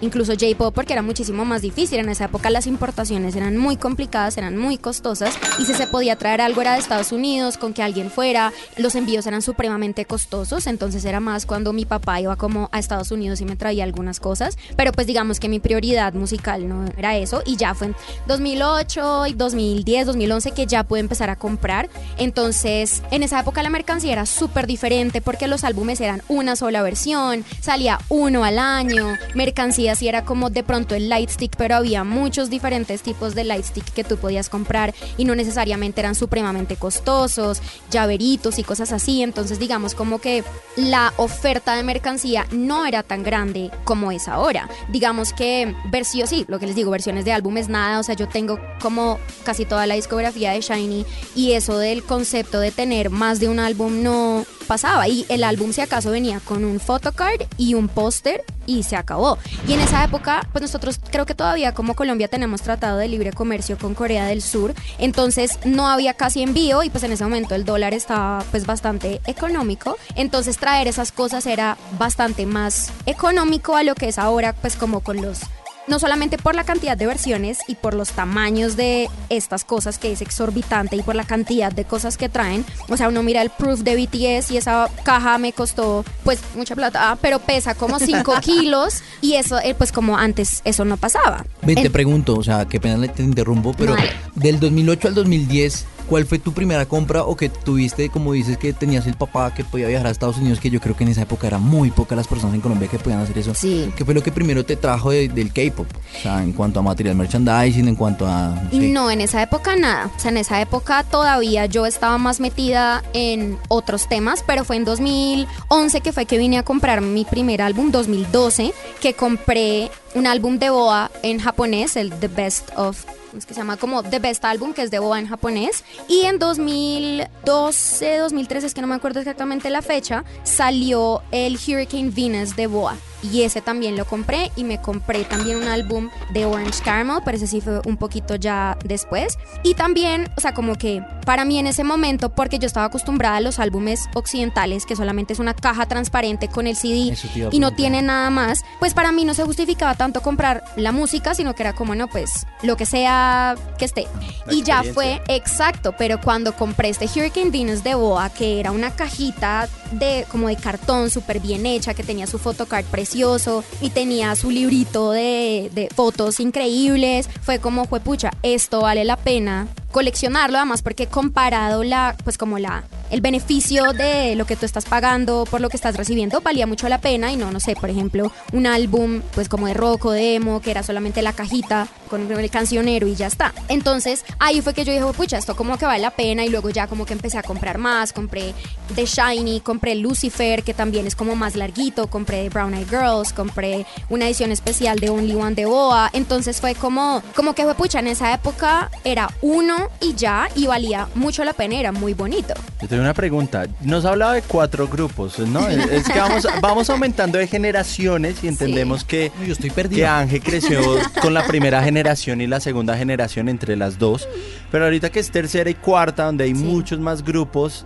incluso 0.05 0.33
J-pop 0.33 0.73
porque 0.73 0.93
era 0.93 1.01
muchísimo 1.01 1.45
más 1.45 1.61
difícil. 1.61 1.99
En 1.99 2.09
esa 2.09 2.25
época 2.25 2.49
las 2.49 2.67
importaciones 2.67 3.35
eran 3.35 3.57
muy 3.57 3.77
complicadas, 3.77 4.37
eran 4.37 4.57
muy 4.57 4.77
costosas 4.77 5.37
y 5.59 5.65
si 5.65 5.73
se 5.73 5.87
podía 5.87 6.15
traer 6.15 6.41
algo 6.41 6.61
era 6.61 6.73
de 6.73 6.79
Estados 6.79 7.11
Unidos, 7.11 7.57
con 7.57 7.73
que 7.73 7.83
alguien 7.83 8.09
fuera, 8.09 8.53
los 8.77 8.95
envíos 8.95 9.27
eran 9.27 9.41
supremamente 9.41 10.05
costosos, 10.05 10.67
entonces 10.67 11.03
era 11.05 11.19
más 11.19 11.45
cuando 11.45 11.73
mi 11.73 11.85
papá 11.85 12.21
iba 12.21 12.35
como 12.35 12.69
a 12.71 12.79
Estados 12.79 13.11
Unidos 13.11 13.41
y 13.41 13.45
me 13.45 13.55
traía 13.55 13.83
algunas 13.83 14.19
cosas, 14.19 14.57
pero 14.75 14.91
pues 14.91 15.07
digamos 15.07 15.39
que 15.39 15.49
mi 15.49 15.59
prioridad 15.59 16.13
musical 16.13 16.67
no 16.67 16.85
era 16.97 17.17
eso 17.17 17.41
y 17.45 17.57
ya 17.57 17.73
fue 17.73 17.87
en 17.87 17.95
2008 18.27 19.27
y 19.27 19.33
2010, 19.33 20.07
2011 20.07 20.51
que 20.51 20.65
ya 20.65 20.83
pude 20.83 20.99
empezar 20.99 21.29
a 21.29 21.35
comprar. 21.35 21.89
Entonces, 22.17 23.01
en 23.11 23.23
esa 23.23 23.39
época 23.39 23.63
la 23.63 23.69
mercancía 23.69 24.13
era 24.13 24.25
súper 24.25 24.67
diferente 24.67 25.21
porque 25.21 25.47
los 25.47 25.63
álbumes 25.63 25.99
eran 26.01 26.21
una 26.27 26.55
sola 26.55 26.81
versión, 26.81 27.43
salía 27.59 27.99
uno 28.09 28.43
al 28.43 28.59
año, 28.59 29.15
mercancía 29.33 29.94
era 30.01 30.25
como 30.25 30.49
de 30.49 30.63
pronto 30.63 30.95
el 30.95 31.09
lightstick, 31.09 31.55
pero 31.57 31.75
había 31.75 32.03
muchos 32.03 32.49
diferentes 32.49 33.01
tipos 33.01 33.35
de 33.35 33.43
lightstick 33.43 33.85
que 33.93 34.03
tú 34.03 34.17
podías 34.17 34.49
comprar 34.49 34.93
y 35.17 35.25
no 35.25 35.35
necesariamente 35.35 36.01
eran 36.01 36.15
supremamente 36.15 36.75
costosos, 36.75 37.61
llaveritos 37.89 38.59
y 38.59 38.63
cosas 38.63 38.91
así. 38.91 39.23
Entonces, 39.23 39.59
digamos 39.59 39.95
como 39.95 40.19
que 40.19 40.43
la 40.75 41.13
oferta 41.17 41.75
de 41.75 41.83
mercancía 41.83 42.45
no 42.51 42.85
era 42.85 43.03
tan 43.03 43.23
grande 43.23 43.71
como 43.83 44.11
es 44.11 44.27
ahora. 44.27 44.69
Digamos 44.89 45.33
que 45.33 45.75
versión, 45.89 46.27
sí, 46.27 46.45
lo 46.47 46.59
que 46.59 46.67
les 46.67 46.75
digo, 46.75 46.91
versiones 46.91 47.25
de 47.25 47.31
álbumes 47.31 47.69
nada, 47.69 47.99
o 47.99 48.03
sea, 48.03 48.15
yo 48.15 48.27
tengo 48.27 48.59
como 48.81 49.19
casi 49.43 49.65
toda 49.65 49.87
la 49.87 49.95
discografía 49.95 50.51
de 50.51 50.61
Shiny 50.61 51.05
y 51.35 51.53
eso 51.53 51.77
del 51.77 52.03
concepto 52.03 52.59
de 52.59 52.71
tener 52.71 53.09
más 53.09 53.39
de 53.39 53.49
un 53.49 53.59
álbum 53.59 54.03
no 54.03 54.45
pasaba 54.65 55.07
y 55.07 55.25
el 55.29 55.43
álbum 55.43 55.71
si 55.71 55.81
acaso 55.81 56.11
venía 56.11 56.39
con 56.39 56.65
un 56.65 56.79
photocard 56.79 57.41
y 57.57 57.73
un 57.73 57.87
póster 57.87 58.43
y 58.65 58.83
se 58.83 58.95
acabó. 58.95 59.37
Y 59.67 59.73
en 59.73 59.79
esa 59.79 60.03
época, 60.03 60.47
pues 60.51 60.61
nosotros 60.61 60.99
creo 61.11 61.25
que 61.25 61.35
todavía 61.35 61.73
como 61.73 61.95
Colombia 61.95 62.27
tenemos 62.27 62.61
tratado 62.61 62.97
de 62.97 63.07
libre 63.07 63.31
comercio 63.31 63.77
con 63.77 63.93
Corea 63.93 64.25
del 64.25 64.41
Sur, 64.41 64.73
entonces 64.97 65.59
no 65.65 65.87
había 65.87 66.13
casi 66.13 66.41
envío 66.41 66.83
y 66.83 66.89
pues 66.89 67.03
en 67.03 67.11
ese 67.11 67.23
momento 67.23 67.55
el 67.55 67.65
dólar 67.65 67.93
estaba 67.93 68.43
pues 68.51 68.65
bastante 68.65 69.21
económico, 69.25 69.97
entonces 70.15 70.57
traer 70.57 70.87
esas 70.87 71.11
cosas 71.11 71.45
era 71.45 71.77
bastante 71.97 72.45
más 72.45 72.91
económico 73.05 73.75
a 73.75 73.83
lo 73.83 73.95
que 73.95 74.07
es 74.07 74.17
ahora 74.17 74.53
pues 74.53 74.75
como 74.75 75.01
con 75.01 75.21
los 75.21 75.41
no 75.87 75.99
solamente 75.99 76.37
por 76.37 76.55
la 76.55 76.63
cantidad 76.63 76.97
de 76.97 77.05
versiones 77.05 77.59
y 77.67 77.75
por 77.75 77.93
los 77.93 78.09
tamaños 78.11 78.75
de 78.75 79.09
estas 79.29 79.63
cosas 79.63 79.97
que 79.97 80.11
es 80.11 80.21
exorbitante 80.21 80.95
y 80.95 81.01
por 81.01 81.15
la 81.15 81.23
cantidad 81.25 81.71
de 81.71 81.85
cosas 81.85 82.17
que 82.17 82.29
traen. 82.29 82.65
O 82.89 82.97
sea, 82.97 83.07
uno 83.09 83.23
mira 83.23 83.41
el 83.41 83.49
proof 83.49 83.81
de 83.81 83.95
BTS 83.95 84.51
y 84.51 84.57
esa 84.57 84.89
caja 85.03 85.37
me 85.37 85.53
costó 85.53 86.03
pues 86.23 86.39
mucha 86.55 86.75
plata, 86.75 87.11
ah, 87.11 87.17
pero 87.21 87.39
pesa 87.39 87.75
como 87.75 87.99
5 87.99 88.33
kilos 88.41 89.01
y 89.21 89.33
eso 89.33 89.59
eh, 89.59 89.75
pues 89.75 89.91
como 89.91 90.17
antes 90.17 90.61
eso 90.65 90.85
no 90.85 90.97
pasaba. 90.97 91.45
Ven, 91.61 91.75
te 91.75 91.89
pregunto, 91.89 92.35
o 92.35 92.43
sea, 92.43 92.65
qué 92.65 92.79
pena 92.79 92.97
le- 92.97 93.07
te 93.09 93.23
interrumpo, 93.23 93.73
pero 93.77 93.93
Vale. 93.95 94.11
del 94.35 94.59
2008 94.59 95.07
al 95.09 95.13
2010, 95.15 95.85
¿cuál 96.09 96.25
fue 96.25 96.39
tu 96.39 96.53
primera 96.53 96.85
compra 96.85 97.23
o 97.23 97.35
que 97.35 97.49
tuviste, 97.49 98.09
como 98.09 98.33
dices, 98.33 98.57
que 98.57 98.73
tenías 98.73 99.07
el 99.07 99.15
papá 99.15 99.53
que 99.53 99.63
podía 99.63 99.87
viajar 99.87 100.07
a 100.07 100.11
Estados 100.11 100.37
Unidos, 100.37 100.59
que 100.59 100.69
yo 100.69 100.79
creo 100.79 100.95
que 100.95 101.03
en 101.03 101.09
esa 101.11 101.21
época 101.23 101.47
eran 101.47 101.61
muy 101.63 101.91
pocas 101.91 102.15
las 102.17 102.27
personas 102.27 102.55
en 102.55 102.61
Colombia 102.61 102.87
que 102.87 102.99
podían 102.99 103.19
hacer 103.21 103.37
eso? 103.37 103.53
Sí. 103.53 103.91
¿Qué 103.95 104.05
fue 104.05 104.13
lo 104.13 104.23
que 104.23 104.31
primero 104.31 104.63
te 104.65 104.75
trajo 104.75 105.11
de- 105.11 105.27
del 105.29 105.51
K-pop? 105.51 105.87
O 106.17 106.21
sea, 106.21 106.41
en 106.43 106.53
cuanto 106.53 106.79
a 106.79 106.83
material 106.83 107.15
merchandising, 107.15 107.87
en 107.87 107.95
cuanto 107.95 108.25
a... 108.27 108.49
no 108.49 108.69
sé. 108.71 108.77
No, 108.89 109.09
en 109.11 109.21
esa 109.21 109.41
época 109.41 109.75
nada. 109.75 110.11
O 110.15 110.19
sea, 110.19 110.31
en 110.31 110.37
esa 110.37 110.61
época 110.61 111.03
todavía 111.03 111.65
yo 111.65 111.85
estaba 111.85 112.17
más 112.17 112.39
metida 112.39 113.03
en 113.13 113.57
otros 113.67 114.07
temas, 114.07 114.43
pero 114.45 114.63
fue 114.65 114.75
en 114.77 114.85
2011 114.85 116.01
que 116.01 116.11
fue 116.13 116.25
que 116.25 116.37
vine 116.37 116.57
a 116.57 116.63
comprar 116.63 117.01
mi 117.01 117.25
primer 117.25 117.61
álbum, 117.61 117.91
2012, 117.91 118.73
que 119.01 119.13
compré 119.13 119.89
un 120.13 120.27
álbum 120.27 120.59
de 120.59 120.69
Boa 120.69 121.11
en 121.23 121.39
japonés, 121.39 121.95
el 121.97 122.11
The 122.11 122.27
Best 122.27 122.69
of... 122.77 123.03
¿cómo 123.35 123.39
Es 123.39 123.45
que 123.45 123.53
se 123.53 123.59
llama 123.59 123.77
como 123.77 124.01
The 124.01 124.19
Best 124.19 124.45
Album, 124.45 124.73
que 124.73 124.81
es 124.81 124.91
de 124.91 124.99
Boa 124.99 125.19
en 125.19 125.27
japonés. 125.27 125.83
Y 126.07 126.21
en 126.21 126.39
2012, 126.39 128.17
2013, 128.17 128.67
es 128.67 128.73
que 128.73 128.81
no 128.81 128.87
me 128.87 128.95
acuerdo 128.95 129.19
exactamente 129.19 129.69
la 129.69 129.81
fecha, 129.81 130.23
salió 130.43 131.21
el 131.31 131.55
Hurricane 131.55 132.11
Venus 132.11 132.55
de 132.55 132.67
Boa. 132.67 132.95
Y 133.31 133.43
ese 133.43 133.61
también 133.61 133.97
lo 133.97 134.05
compré 134.05 134.51
y 134.55 134.63
me 134.63 134.81
compré 134.81 135.23
también 135.23 135.57
un 135.57 135.67
álbum 135.67 136.09
de 136.31 136.45
Orange 136.45 136.83
Caramel, 136.83 137.21
pero 137.23 137.37
ese 137.37 137.47
sí 137.47 137.61
fue 137.61 137.81
un 137.85 137.97
poquito 137.97 138.35
ya 138.35 138.77
después. 138.83 139.37
Y 139.63 139.73
también, 139.73 140.29
o 140.37 140.41
sea, 140.41 140.53
como 140.53 140.75
que 140.75 141.01
para 141.25 141.45
mí 141.45 141.57
en 141.59 141.67
ese 141.67 141.83
momento, 141.83 142.29
porque 142.29 142.59
yo 142.59 142.67
estaba 142.67 142.87
acostumbrada 142.87 143.37
a 143.37 143.41
los 143.41 143.59
álbumes 143.59 144.01
occidentales, 144.13 144.85
que 144.85 144.95
solamente 144.95 145.33
es 145.33 145.39
una 145.39 145.53
caja 145.53 145.85
transparente 145.87 146.47
con 146.47 146.67
el 146.67 146.75
CD 146.75 147.15
y 147.51 147.59
no 147.59 147.73
tiene 147.73 148.01
nada 148.01 148.29
más, 148.29 148.63
pues 148.79 148.93
para 148.93 149.11
mí 149.11 149.25
no 149.25 149.33
se 149.33 149.43
justificaba 149.43 149.95
tanto 149.95 150.21
comprar 150.21 150.63
la 150.75 150.91
música, 150.91 151.33
sino 151.33 151.55
que 151.55 151.63
era 151.63 151.73
como, 151.73 151.95
no, 151.95 152.07
pues 152.07 152.45
lo 152.61 152.77
que 152.77 152.85
sea 152.85 153.55
que 153.77 153.85
esté. 153.85 154.07
La 154.45 154.53
y 154.53 154.63
ya 154.63 154.83
fue 154.83 155.21
Exacto, 155.27 155.95
pero 155.97 156.21
cuando 156.21 156.55
compré 156.55 156.89
este 156.89 157.05
Hurricane 157.05 157.49
Venus 157.49 157.83
de 157.83 157.95
Boa, 157.95 158.29
que 158.29 158.59
era 158.59 158.71
una 158.71 158.91
cajita 158.91 159.67
de 159.99 160.25
como 160.31 160.47
de 160.47 160.55
cartón 160.55 161.09
súper 161.09 161.39
bien 161.39 161.65
hecha, 161.65 161.93
que 161.93 162.03
tenía 162.03 162.27
su 162.27 162.39
photocard 162.39 162.85
precioso 162.85 163.63
y 163.81 163.89
tenía 163.89 164.35
su 164.35 164.51
librito 164.51 165.11
de, 165.11 165.69
de 165.73 165.89
fotos 165.93 166.39
increíbles, 166.39 167.29
fue 167.41 167.59
como, 167.59 167.85
fue 167.85 167.99
pucha, 167.99 168.31
esto 168.43 168.81
vale 168.81 169.05
la 169.05 169.17
pena 169.17 169.67
coleccionarlo, 169.95 170.57
además 170.57 170.81
porque 170.81 171.07
comparado 171.07 171.85
la, 171.85 172.17
pues 172.25 172.37
como 172.37 172.59
la, 172.59 172.83
el 173.11 173.21
beneficio 173.21 173.93
de 173.93 174.35
lo 174.35 174.45
que 174.45 174.57
tú 174.57 174.65
estás 174.65 174.83
pagando 174.83 175.45
por 175.49 175.61
lo 175.61 175.69
que 175.69 175.77
estás 175.77 175.95
recibiendo 175.95 176.41
valía 176.41 176.67
mucho 176.67 176.89
la 176.89 176.99
pena. 176.99 177.31
Y 177.31 177.37
no, 177.37 177.49
no 177.49 177.61
sé, 177.61 177.77
por 177.77 177.89
ejemplo, 177.89 178.29
un 178.51 178.67
álbum 178.67 179.21
pues 179.33 179.47
como 179.47 179.67
de 179.67 179.73
rock 179.73 180.07
o 180.07 180.11
de 180.11 180.35
emo, 180.35 180.59
que 180.59 180.71
era 180.71 180.83
solamente 180.83 181.21
la 181.21 181.31
cajita 181.31 181.87
con 182.09 182.29
el 182.29 182.49
cancionero 182.49 183.07
y 183.07 183.15
ya 183.15 183.27
está. 183.27 183.53
Entonces 183.69 184.25
ahí 184.37 184.59
fue 184.59 184.73
que 184.73 184.83
yo 184.83 184.91
dije, 184.91 185.05
pucha, 185.15 185.37
esto 185.37 185.55
como 185.55 185.77
que 185.77 185.85
vale 185.85 186.01
la 186.01 186.11
pena 186.11 186.43
y 186.43 186.49
luego 186.49 186.69
ya 186.71 186.87
como 186.87 187.05
que 187.05 187.13
empecé 187.13 187.37
a 187.37 187.43
comprar 187.43 187.77
más, 187.77 188.11
compré 188.11 188.53
The 188.95 189.05
Shiny, 189.05 189.61
compré 189.61 189.95
Lucifer, 189.95 190.63
que 190.63 190.73
también 190.73 191.07
es 191.07 191.15
como 191.15 191.37
más 191.37 191.55
larguito, 191.55 192.07
compré 192.07 192.49
Brown 192.49 192.73
Eyed 192.73 192.89
Girls, 192.89 193.31
compré 193.31 193.85
una 194.09 194.25
edición 194.25 194.51
especial 194.51 194.99
de 194.99 195.09
Only 195.09 195.35
One 195.35 195.55
de 195.55 195.65
Boa, 195.65 196.09
entonces 196.11 196.59
fue 196.59 196.75
como, 196.75 197.23
como 197.33 197.55
que 197.55 197.63
fue 197.63 197.75
pucha, 197.75 197.99
en 197.99 198.07
esa 198.07 198.33
época 198.33 198.91
era 199.05 199.29
uno 199.41 199.84
y 200.01 200.13
ya 200.15 200.47
y 200.55 200.67
valía 200.67 201.07
mucho 201.15 201.43
la 201.43 201.53
pena, 201.53 201.75
era 201.75 201.91
muy 201.91 202.13
bonito. 202.13 202.53
Yo 202.81 202.87
tengo 202.87 203.01
una 203.01 203.13
pregunta. 203.13 203.65
Nos 203.81 204.05
ha 204.05 204.09
hablado 204.09 204.33
de 204.33 204.41
cuatro 204.41 204.87
grupos, 204.87 205.39
¿no? 205.39 205.67
Es 205.67 205.85
es 205.91 206.07
que 206.07 206.19
vamos, 206.19 206.47
vamos 206.61 206.89
aumentando 206.89 207.37
de 207.37 207.47
generaciones 207.47 208.43
y 208.43 208.47
entendemos 208.47 209.03
que, 209.03 209.31
Yo 209.45 209.53
estoy 209.53 209.69
que. 209.71 210.05
Ángel 210.05 210.41
creció 210.43 210.79
con 211.21 211.33
la 211.33 211.45
primera 211.45 211.83
generación 211.83 212.41
y 212.41 212.47
la 212.47 212.59
segunda 212.59 212.97
generación 212.97 213.49
entre 213.49 213.75
las 213.75 213.97
dos. 213.97 214.27
Pero 214.71 214.85
ahorita 214.85 215.09
que 215.09 215.19
es 215.19 215.31
tercera 215.31 215.69
y 215.69 215.75
cuarta, 215.75 216.25
donde 216.25 216.45
hay 216.45 216.55
Sí. 216.55 216.63
muchos 216.63 216.99
más 216.99 217.23
grupos, 217.23 217.85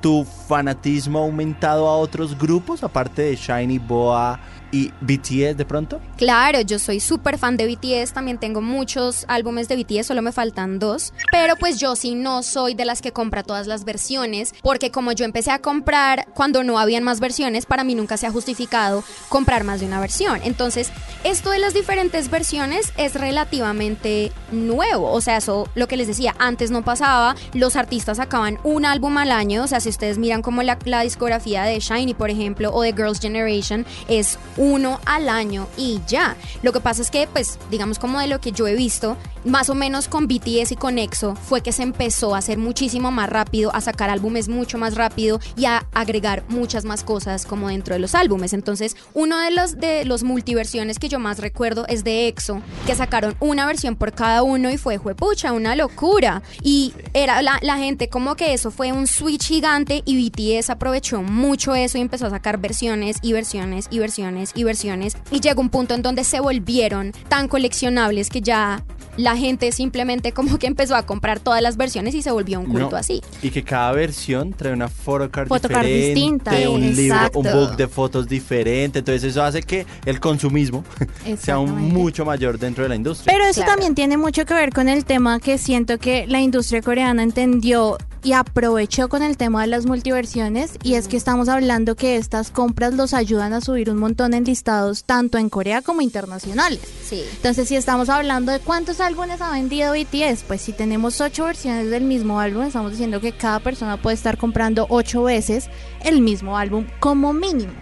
¿tu 0.00 0.24
fanatismo 0.48 1.18
ha 1.18 1.22
aumentado 1.22 1.86
a 1.88 1.96
otros 1.96 2.38
grupos, 2.38 2.82
aparte 2.82 3.22
de 3.22 3.36
Shiny, 3.36 3.78
Boa 3.78 4.40
y 4.72 4.92
BTS 5.00 5.56
de 5.56 5.64
pronto? 5.64 6.00
Claro, 6.16 6.60
yo 6.60 6.78
soy 6.78 7.00
súper 7.00 7.38
fan 7.38 7.56
de 7.56 7.66
BTS, 7.66 8.12
también 8.12 8.38
tengo 8.38 8.60
muchos 8.60 9.24
álbumes 9.28 9.68
de 9.68 9.76
BTS, 9.76 10.06
solo 10.06 10.22
me 10.22 10.32
faltan 10.32 10.78
dos, 10.78 11.12
pero 11.30 11.56
pues 11.56 11.78
yo 11.78 11.96
sí 11.96 12.14
no 12.14 12.42
soy 12.42 12.74
de 12.74 12.84
las 12.84 13.02
que 13.02 13.12
compra 13.12 13.42
todas 13.42 13.66
las 13.66 13.84
versiones, 13.84 14.54
porque 14.62 14.90
como 14.90 15.12
yo 15.12 15.24
empecé 15.24 15.50
a 15.50 15.60
comprar 15.60 16.26
cuando 16.34 16.62
no 16.64 16.78
habían 16.78 17.04
más 17.04 17.20
versiones, 17.20 17.66
para 17.66 17.84
mí 17.84 17.94
nunca 17.94 18.16
se 18.16 18.26
ha 18.26 18.30
justificado 18.30 19.04
comprar 19.28 19.64
más 19.64 19.80
de 19.80 19.86
una 19.86 20.00
versión. 20.00 20.40
Entonces, 20.44 20.90
esto 21.24 21.50
de 21.50 21.58
las 21.58 21.74
diferentes 21.74 22.30
versiones 22.30 22.92
es 22.96 23.14
relativamente 23.14 24.32
nuevo, 24.52 25.10
o 25.10 25.20
sea, 25.20 25.38
eso 25.38 25.68
lo 25.74 25.88
que 25.88 25.96
les 25.96 26.06
decía, 26.06 26.34
antes 26.38 26.70
no 26.70 26.82
pasaba, 26.82 27.34
los 27.54 27.76
artistas 27.76 28.18
sacaban 28.18 28.58
un 28.64 28.84
álbum 28.84 29.16
al 29.18 29.32
año, 29.32 29.64
o 29.64 29.66
sea, 29.66 29.80
si 29.80 29.88
ustedes 29.88 30.18
miran 30.18 30.42
como 30.42 30.62
la, 30.62 30.78
la 30.84 31.02
discografía 31.02 31.64
de 31.64 31.78
Shiny, 31.78 32.14
por 32.14 32.30
ejemplo, 32.30 32.72
o 32.72 32.82
de 32.82 32.92
Girls' 32.92 33.20
Generation, 33.20 33.86
es 34.08 34.38
uno 34.60 35.00
al 35.06 35.30
año 35.30 35.66
y 35.78 36.00
ya. 36.06 36.36
Lo 36.62 36.72
que 36.72 36.80
pasa 36.80 37.00
es 37.00 37.10
que, 37.10 37.26
pues, 37.26 37.58
digamos 37.70 37.98
como 37.98 38.20
de 38.20 38.26
lo 38.26 38.40
que 38.40 38.52
yo 38.52 38.68
he 38.68 38.74
visto, 38.74 39.16
más 39.44 39.70
o 39.70 39.74
menos 39.74 40.06
con 40.06 40.28
BTS 40.28 40.72
y 40.72 40.76
con 40.76 40.98
EXO, 40.98 41.34
fue 41.34 41.62
que 41.62 41.72
se 41.72 41.82
empezó 41.82 42.34
a 42.34 42.38
hacer 42.38 42.58
muchísimo 42.58 43.10
más 43.10 43.30
rápido, 43.30 43.74
a 43.74 43.80
sacar 43.80 44.10
álbumes 44.10 44.48
mucho 44.48 44.76
más 44.76 44.96
rápido 44.96 45.40
y 45.56 45.64
a 45.64 45.86
agregar 45.94 46.44
muchas 46.48 46.84
más 46.84 47.04
cosas 47.04 47.46
como 47.46 47.68
dentro 47.68 47.94
de 47.94 48.00
los 48.00 48.14
álbumes. 48.14 48.52
Entonces, 48.52 48.96
uno 49.14 49.38
de 49.38 49.50
los, 49.50 49.78
de 49.78 50.04
los 50.04 50.24
multiversiones 50.24 50.98
que 50.98 51.08
yo 51.08 51.18
más 51.18 51.38
recuerdo 51.38 51.86
es 51.88 52.04
de 52.04 52.28
EXO, 52.28 52.60
que 52.86 52.94
sacaron 52.94 53.36
una 53.40 53.64
versión 53.64 53.96
por 53.96 54.12
cada 54.12 54.42
uno 54.42 54.70
y 54.70 54.76
fue, 54.76 54.98
juepucha, 54.98 55.52
una 55.52 55.74
locura. 55.74 56.42
Y 56.62 56.92
era 57.14 57.40
la, 57.40 57.58
la 57.62 57.78
gente 57.78 58.10
como 58.10 58.36
que 58.36 58.52
eso 58.52 58.70
fue 58.70 58.92
un 58.92 59.06
switch 59.06 59.46
gigante 59.46 60.02
y 60.04 60.28
BTS 60.28 60.68
aprovechó 60.68 61.22
mucho 61.22 61.74
eso 61.74 61.96
y 61.96 62.02
empezó 62.02 62.26
a 62.26 62.30
sacar 62.30 62.58
versiones 62.58 63.16
y 63.22 63.32
versiones 63.32 63.86
y 63.90 64.00
versiones 64.00 64.49
y 64.54 64.64
versiones. 64.64 65.16
Y 65.30 65.40
llegó 65.40 65.60
un 65.60 65.70
punto 65.70 65.94
en 65.94 66.02
donde 66.02 66.24
se 66.24 66.40
volvieron 66.40 67.12
tan 67.28 67.48
coleccionables 67.48 68.28
que 68.30 68.40
ya 68.40 68.82
la 69.16 69.36
gente 69.36 69.72
simplemente 69.72 70.32
como 70.32 70.58
que 70.58 70.66
empezó 70.66 70.94
a 70.94 71.02
comprar 71.04 71.40
todas 71.40 71.60
las 71.60 71.76
versiones 71.76 72.14
y 72.14 72.22
se 72.22 72.30
volvió 72.30 72.60
un 72.60 72.66
culto 72.66 72.90
No. 72.92 72.96
así. 72.96 73.20
Y 73.42 73.50
que 73.50 73.62
cada 73.64 73.92
versión 73.92 74.52
trae 74.52 74.72
una 74.72 74.88
photocard, 74.88 75.48
Photocard 75.48 75.84
diferente, 75.84 76.14
distinta, 76.14 76.70
un 76.70 76.94
libro, 76.96 77.18
un 77.34 77.42
book 77.44 77.76
de 77.76 77.88
fotos 77.88 78.28
diferente. 78.28 79.00
Entonces 79.00 79.24
eso 79.24 79.42
hace 79.42 79.62
que 79.62 79.84
el 80.06 80.20
consumismo 80.20 80.84
sea 81.38 81.58
un 81.58 81.88
mucho 81.92 82.24
mayor 82.24 82.58
dentro 82.58 82.84
de 82.84 82.88
la 82.88 82.94
industria. 82.96 83.32
Pero 83.32 83.44
eso 83.46 83.60
Claro. 83.60 83.72
también 83.72 83.94
tiene 83.94 84.16
mucho 84.16 84.44
que 84.46 84.54
ver 84.54 84.72
con 84.72 84.88
el 84.88 85.04
tema 85.04 85.38
que 85.40 85.58
siento 85.58 85.98
que 85.98 86.26
la 86.26 86.40
industria 86.40 86.80
coreana 86.80 87.22
entendió 87.22 87.98
y 88.22 88.32
aprovechó 88.34 89.08
con 89.08 89.22
el 89.22 89.36
tema 89.38 89.62
de 89.62 89.66
las 89.68 89.86
multiversiones 89.86 90.72
y 90.82 90.94
es 90.94 91.08
que 91.08 91.16
estamos 91.16 91.48
hablando 91.48 91.96
que 91.96 92.16
estas 92.16 92.50
compras 92.50 92.92
los 92.92 93.14
ayudan 93.14 93.54
a 93.54 93.60
subir 93.62 93.88
un 93.90 93.96
montón 93.96 94.34
en 94.34 94.39
listados 94.44 95.04
tanto 95.04 95.38
en 95.38 95.48
Corea 95.48 95.82
como 95.82 96.00
internacionales. 96.00 96.80
Sí. 97.04 97.22
Entonces, 97.36 97.68
si 97.68 97.76
estamos 97.76 98.08
hablando 98.08 98.52
de 98.52 98.60
cuántos 98.60 99.00
álbumes 99.00 99.40
ha 99.40 99.50
vendido 99.50 99.92
BTS, 99.92 100.44
pues 100.46 100.60
si 100.60 100.72
tenemos 100.72 101.20
ocho 101.20 101.44
versiones 101.44 101.90
del 101.90 102.04
mismo 102.04 102.40
álbum, 102.40 102.64
estamos 102.64 102.92
diciendo 102.92 103.20
que 103.20 103.32
cada 103.32 103.60
persona 103.60 104.00
puede 104.00 104.14
estar 104.14 104.38
comprando 104.38 104.86
ocho 104.88 105.22
veces 105.24 105.68
el 106.04 106.20
mismo 106.20 106.56
álbum 106.56 106.86
como 107.00 107.32
mínimo. 107.32 107.72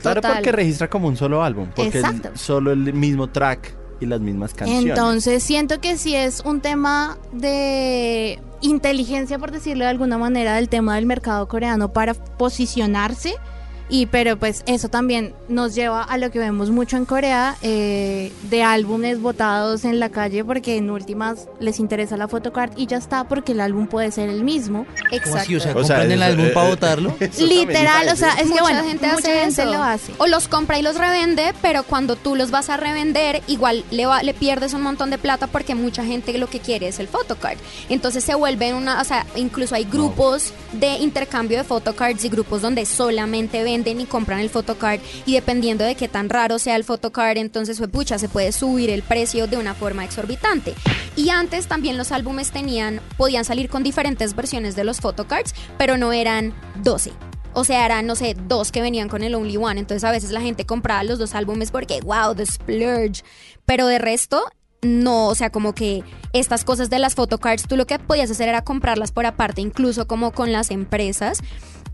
claro, 0.00 0.20
total. 0.20 0.36
porque 0.36 0.52
registra 0.52 0.90
como 0.90 1.08
un 1.08 1.16
solo 1.16 1.42
álbum, 1.42 1.68
porque 1.74 1.98
es 1.98 2.04
Exacto. 2.04 2.30
solo 2.34 2.72
el 2.72 2.92
mismo 2.92 3.30
track 3.30 3.76
y 4.00 4.06
las 4.06 4.20
mismas 4.20 4.52
canciones. 4.52 4.90
Entonces 4.90 5.42
siento 5.42 5.80
que 5.80 5.96
sí 5.96 6.14
es 6.14 6.42
un 6.44 6.60
tema 6.60 7.18
de 7.32 8.40
inteligencia, 8.60 9.38
por 9.38 9.50
decirlo 9.50 9.84
de 9.84 9.90
alguna 9.90 10.18
manera, 10.18 10.54
del 10.54 10.68
tema 10.68 10.96
del 10.96 11.06
mercado 11.06 11.46
coreano 11.48 11.92
para 11.92 12.14
posicionarse. 12.14 13.34
Y 13.94 14.06
pero 14.06 14.38
pues 14.38 14.62
eso 14.64 14.88
también 14.88 15.34
nos 15.48 15.74
lleva 15.74 16.02
a 16.02 16.16
lo 16.16 16.30
que 16.30 16.38
vemos 16.38 16.70
mucho 16.70 16.96
en 16.96 17.04
Corea, 17.04 17.56
eh, 17.60 18.32
de 18.48 18.62
álbumes 18.62 19.20
botados 19.20 19.84
en 19.84 20.00
la 20.00 20.08
calle 20.08 20.42
porque 20.46 20.78
en 20.78 20.88
últimas 20.88 21.46
les 21.60 21.78
interesa 21.78 22.16
la 22.16 22.26
photocard 22.26 22.70
y 22.78 22.86
ya 22.86 22.96
está 22.96 23.24
porque 23.24 23.52
el 23.52 23.60
álbum 23.60 23.86
puede 23.88 24.10
ser 24.10 24.30
el 24.30 24.44
mismo. 24.44 24.86
¿Cómo 25.24 25.36
así? 25.36 25.56
O 25.56 25.60
sea, 25.60 25.72
O 25.76 25.84
sea, 25.84 25.96
compran 25.98 26.10
el 26.10 26.22
eso- 26.22 26.24
álbum 26.32 26.46
eh, 26.46 26.50
para 26.54 26.66
eh, 26.66 26.70
votarlo. 26.70 27.14
Literal, 27.38 28.08
o 28.08 28.16
sea, 28.16 28.28
decir. 28.30 28.42
es 28.44 28.44
que 28.44 28.48
mucha 28.48 28.62
bueno, 28.62 28.84
gente 28.84 29.06
mucha 29.08 29.18
hace 29.18 29.40
gente 29.40 29.62
eso. 29.62 29.70
lo 29.72 29.82
hace. 29.82 30.12
O 30.16 30.26
los 30.26 30.48
compra 30.48 30.78
y 30.78 30.82
los 30.82 30.96
revende, 30.96 31.52
pero 31.60 31.82
cuando 31.82 32.16
tú 32.16 32.34
los 32.34 32.50
vas 32.50 32.70
a 32.70 32.78
revender, 32.78 33.42
igual 33.46 33.84
le, 33.90 34.06
va- 34.06 34.22
le 34.22 34.32
pierdes 34.32 34.72
un 34.72 34.80
montón 34.80 35.10
de 35.10 35.18
plata 35.18 35.48
porque 35.48 35.74
mucha 35.74 36.02
gente 36.02 36.36
lo 36.38 36.46
que 36.48 36.60
quiere 36.60 36.88
es 36.88 36.98
el 36.98 37.08
photocard. 37.08 37.58
Entonces 37.90 38.24
se 38.24 38.34
vuelven 38.34 38.74
una, 38.74 39.02
o 39.02 39.04
sea, 39.04 39.26
incluso 39.36 39.74
hay 39.74 39.84
grupos 39.84 40.54
de 40.72 40.96
intercambio 40.96 41.58
de 41.58 41.64
photocards 41.64 42.24
y 42.24 42.30
grupos 42.30 42.62
donde 42.62 42.86
solamente 42.86 43.62
venden 43.62 43.81
y 43.90 44.04
compran 44.06 44.40
el 44.40 44.50
photocard 44.50 45.00
y 45.26 45.34
dependiendo 45.34 45.84
de 45.84 45.94
qué 45.94 46.08
tan 46.08 46.28
raro 46.28 46.58
sea 46.58 46.76
el 46.76 46.84
photocard, 46.84 47.36
entonces 47.38 47.78
pues, 47.78 47.90
pucha, 47.90 48.18
se 48.18 48.28
puede 48.28 48.52
subir 48.52 48.90
el 48.90 49.02
precio 49.02 49.46
de 49.46 49.56
una 49.56 49.74
forma 49.74 50.04
exorbitante. 50.04 50.74
Y 51.16 51.30
antes 51.30 51.66
también 51.66 51.98
los 51.98 52.12
álbumes 52.12 52.50
tenían, 52.50 53.00
podían 53.16 53.44
salir 53.44 53.68
con 53.68 53.82
diferentes 53.82 54.34
versiones 54.34 54.76
de 54.76 54.84
los 54.84 55.00
photocards, 55.00 55.54
pero 55.76 55.96
no 55.96 56.12
eran 56.12 56.54
12. 56.82 57.12
O 57.54 57.64
sea, 57.64 57.84
eran, 57.84 58.06
no 58.06 58.16
sé, 58.16 58.34
dos 58.48 58.72
que 58.72 58.80
venían 58.80 59.08
con 59.08 59.22
el 59.22 59.34
Only 59.34 59.58
One. 59.58 59.80
Entonces 59.80 60.04
a 60.04 60.10
veces 60.10 60.30
la 60.30 60.40
gente 60.40 60.64
compraba 60.64 61.04
los 61.04 61.18
dos 61.18 61.34
álbumes 61.34 61.70
porque, 61.70 62.00
wow, 62.00 62.34
The 62.34 62.46
Splurge. 62.46 63.22
Pero 63.66 63.86
de 63.86 63.98
resto, 63.98 64.42
no, 64.80 65.28
o 65.28 65.34
sea, 65.34 65.50
como 65.50 65.74
que 65.74 66.02
estas 66.32 66.64
cosas 66.64 66.88
de 66.90 66.98
las 66.98 67.14
photocards, 67.14 67.68
tú 67.68 67.76
lo 67.76 67.86
que 67.86 67.98
podías 67.98 68.30
hacer 68.30 68.48
era 68.48 68.62
comprarlas 68.62 69.12
por 69.12 69.26
aparte, 69.26 69.60
incluso 69.60 70.06
como 70.06 70.32
con 70.32 70.50
las 70.50 70.70
empresas. 70.70 71.40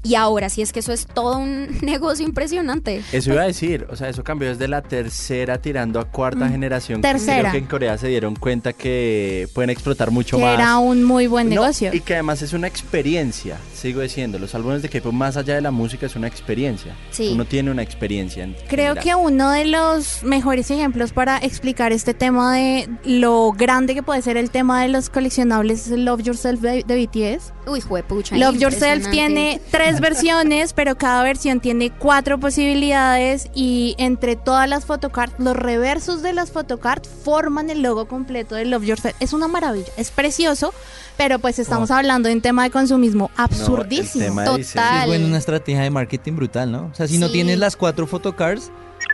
Y 0.04 0.14
ahora 0.14 0.48
sí 0.48 0.62
es 0.62 0.72
que 0.72 0.80
eso 0.80 0.92
es 0.92 1.06
todo 1.06 1.38
un 1.38 1.78
negocio 1.82 2.24
impresionante. 2.24 3.02
Eso 3.12 3.32
iba 3.32 3.42
a 3.42 3.46
decir, 3.46 3.86
o 3.90 3.96
sea, 3.96 4.08
eso 4.08 4.22
cambió 4.24 4.48
desde 4.48 4.68
la 4.68 4.80
tercera 4.82 5.58
tirando 5.60 5.98
a 6.00 6.04
cuarta 6.04 6.48
generación. 6.48 7.00
tercera. 7.00 7.40
Creo 7.40 7.52
que 7.52 7.58
en 7.58 7.66
Corea 7.66 7.98
se 7.98 8.08
dieron 8.08 8.36
cuenta 8.36 8.72
que 8.72 9.48
pueden 9.54 9.70
explotar 9.70 10.10
mucho 10.10 10.36
que 10.36 10.44
más. 10.44 10.54
era 10.54 10.78
un 10.78 11.02
muy 11.04 11.26
buen 11.26 11.48
No, 11.48 11.62
negocio. 11.62 11.90
y 11.92 12.00
que 12.00 12.14
además 12.14 12.42
es 12.42 12.52
una 12.52 12.68
experiencia, 12.68 13.56
sigo 13.78 14.00
diciendo, 14.00 14.38
los 14.38 14.54
álbumes 14.54 14.82
de 14.82 14.88
K-pop 14.88 15.12
más 15.12 15.36
allá 15.36 15.54
de 15.54 15.60
la 15.60 15.70
música 15.70 16.06
es 16.06 16.16
una 16.16 16.26
experiencia. 16.26 16.94
Sí. 17.10 17.30
Uno 17.32 17.44
tiene 17.44 17.70
una 17.70 17.82
experiencia. 17.82 18.44
en 18.44 18.54
Creo 18.68 18.94
general. 18.94 19.04
que 19.04 19.14
uno 19.14 19.50
de 19.50 19.64
los 19.64 20.22
mejores 20.24 20.70
ejemplos 20.70 21.12
para 21.12 21.38
explicar 21.38 21.92
este 21.92 22.14
tema 22.14 22.54
de 22.54 22.88
lo 23.04 23.52
grande 23.52 23.94
que 23.94 24.02
puede 24.02 24.22
ser 24.22 24.36
el 24.36 24.50
tema 24.50 24.82
de 24.82 24.88
los 24.88 25.10
coleccionables 25.10 25.86
es 25.86 25.92
el 25.92 26.04
Love 26.04 26.22
Yourself 26.22 26.60
de, 26.60 26.82
de 26.84 27.06
BTS. 27.06 27.52
Uy, 27.66 27.80
juepucha. 27.80 28.36
Love 28.36 28.58
Yourself 28.58 29.08
tiene 29.10 29.60
tres 29.70 30.00
versiones, 30.00 30.72
pero 30.72 30.96
cada 30.96 31.22
versión 31.22 31.60
tiene 31.60 31.90
cuatro 31.90 32.38
posibilidades 32.40 33.48
y 33.54 33.94
entre 33.98 34.36
todas 34.36 34.68
las 34.68 34.84
photocards, 34.86 35.34
los 35.38 35.56
reversos 35.56 36.22
de 36.22 36.32
las 36.32 36.50
photocards 36.50 37.08
forman 37.08 37.70
el 37.70 37.82
logo 37.82 38.08
completo 38.08 38.54
de 38.54 38.64
Love 38.64 38.84
Yourself. 38.84 39.16
Es 39.20 39.32
una 39.32 39.48
maravilla, 39.48 39.92
es 39.96 40.10
precioso, 40.10 40.72
pero 41.18 41.38
pues 41.38 41.58
estamos 41.58 41.90
hablando 41.90 42.30
de 42.30 42.34
un 42.36 42.40
tema 42.40 42.62
de 42.64 42.70
consumismo 42.70 43.30
absurdísimo. 43.36 44.24
diseño. 44.40 44.56
Total. 44.56 45.00
Es 45.02 45.06
bueno, 45.08 45.26
una 45.26 45.36
estrategia 45.38 45.82
de 45.82 45.90
marketing 45.90 46.32
brutal, 46.36 46.72
¿no? 46.72 46.86
O 46.90 46.94
sea, 46.94 47.06
si 47.06 47.18
no 47.18 47.26
Sí. 47.26 47.34
tienes 47.34 47.58
las 47.58 47.76
cuatro 47.76 48.06
photocards, 48.06 48.70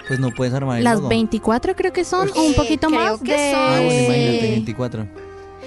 pues 0.06 0.20
no 0.20 0.30
puedes 0.30 0.54
armar 0.54 0.78
el 0.78 0.84
Las 0.84 0.96
logo. 0.99 1.08
24 1.08 1.75
creo 1.75 1.92
que 1.92 2.04
son, 2.04 2.30
o 2.37 2.42
un 2.42 2.54
poquito 2.54 2.87
creo 2.88 3.00
más 3.00 3.20
que 3.20 3.32
de... 3.32 3.50
son- 3.52 3.61
Ah, 3.61 3.80
bueno, 3.80 4.04
imagínate, 4.04 4.50
24. 4.50 5.06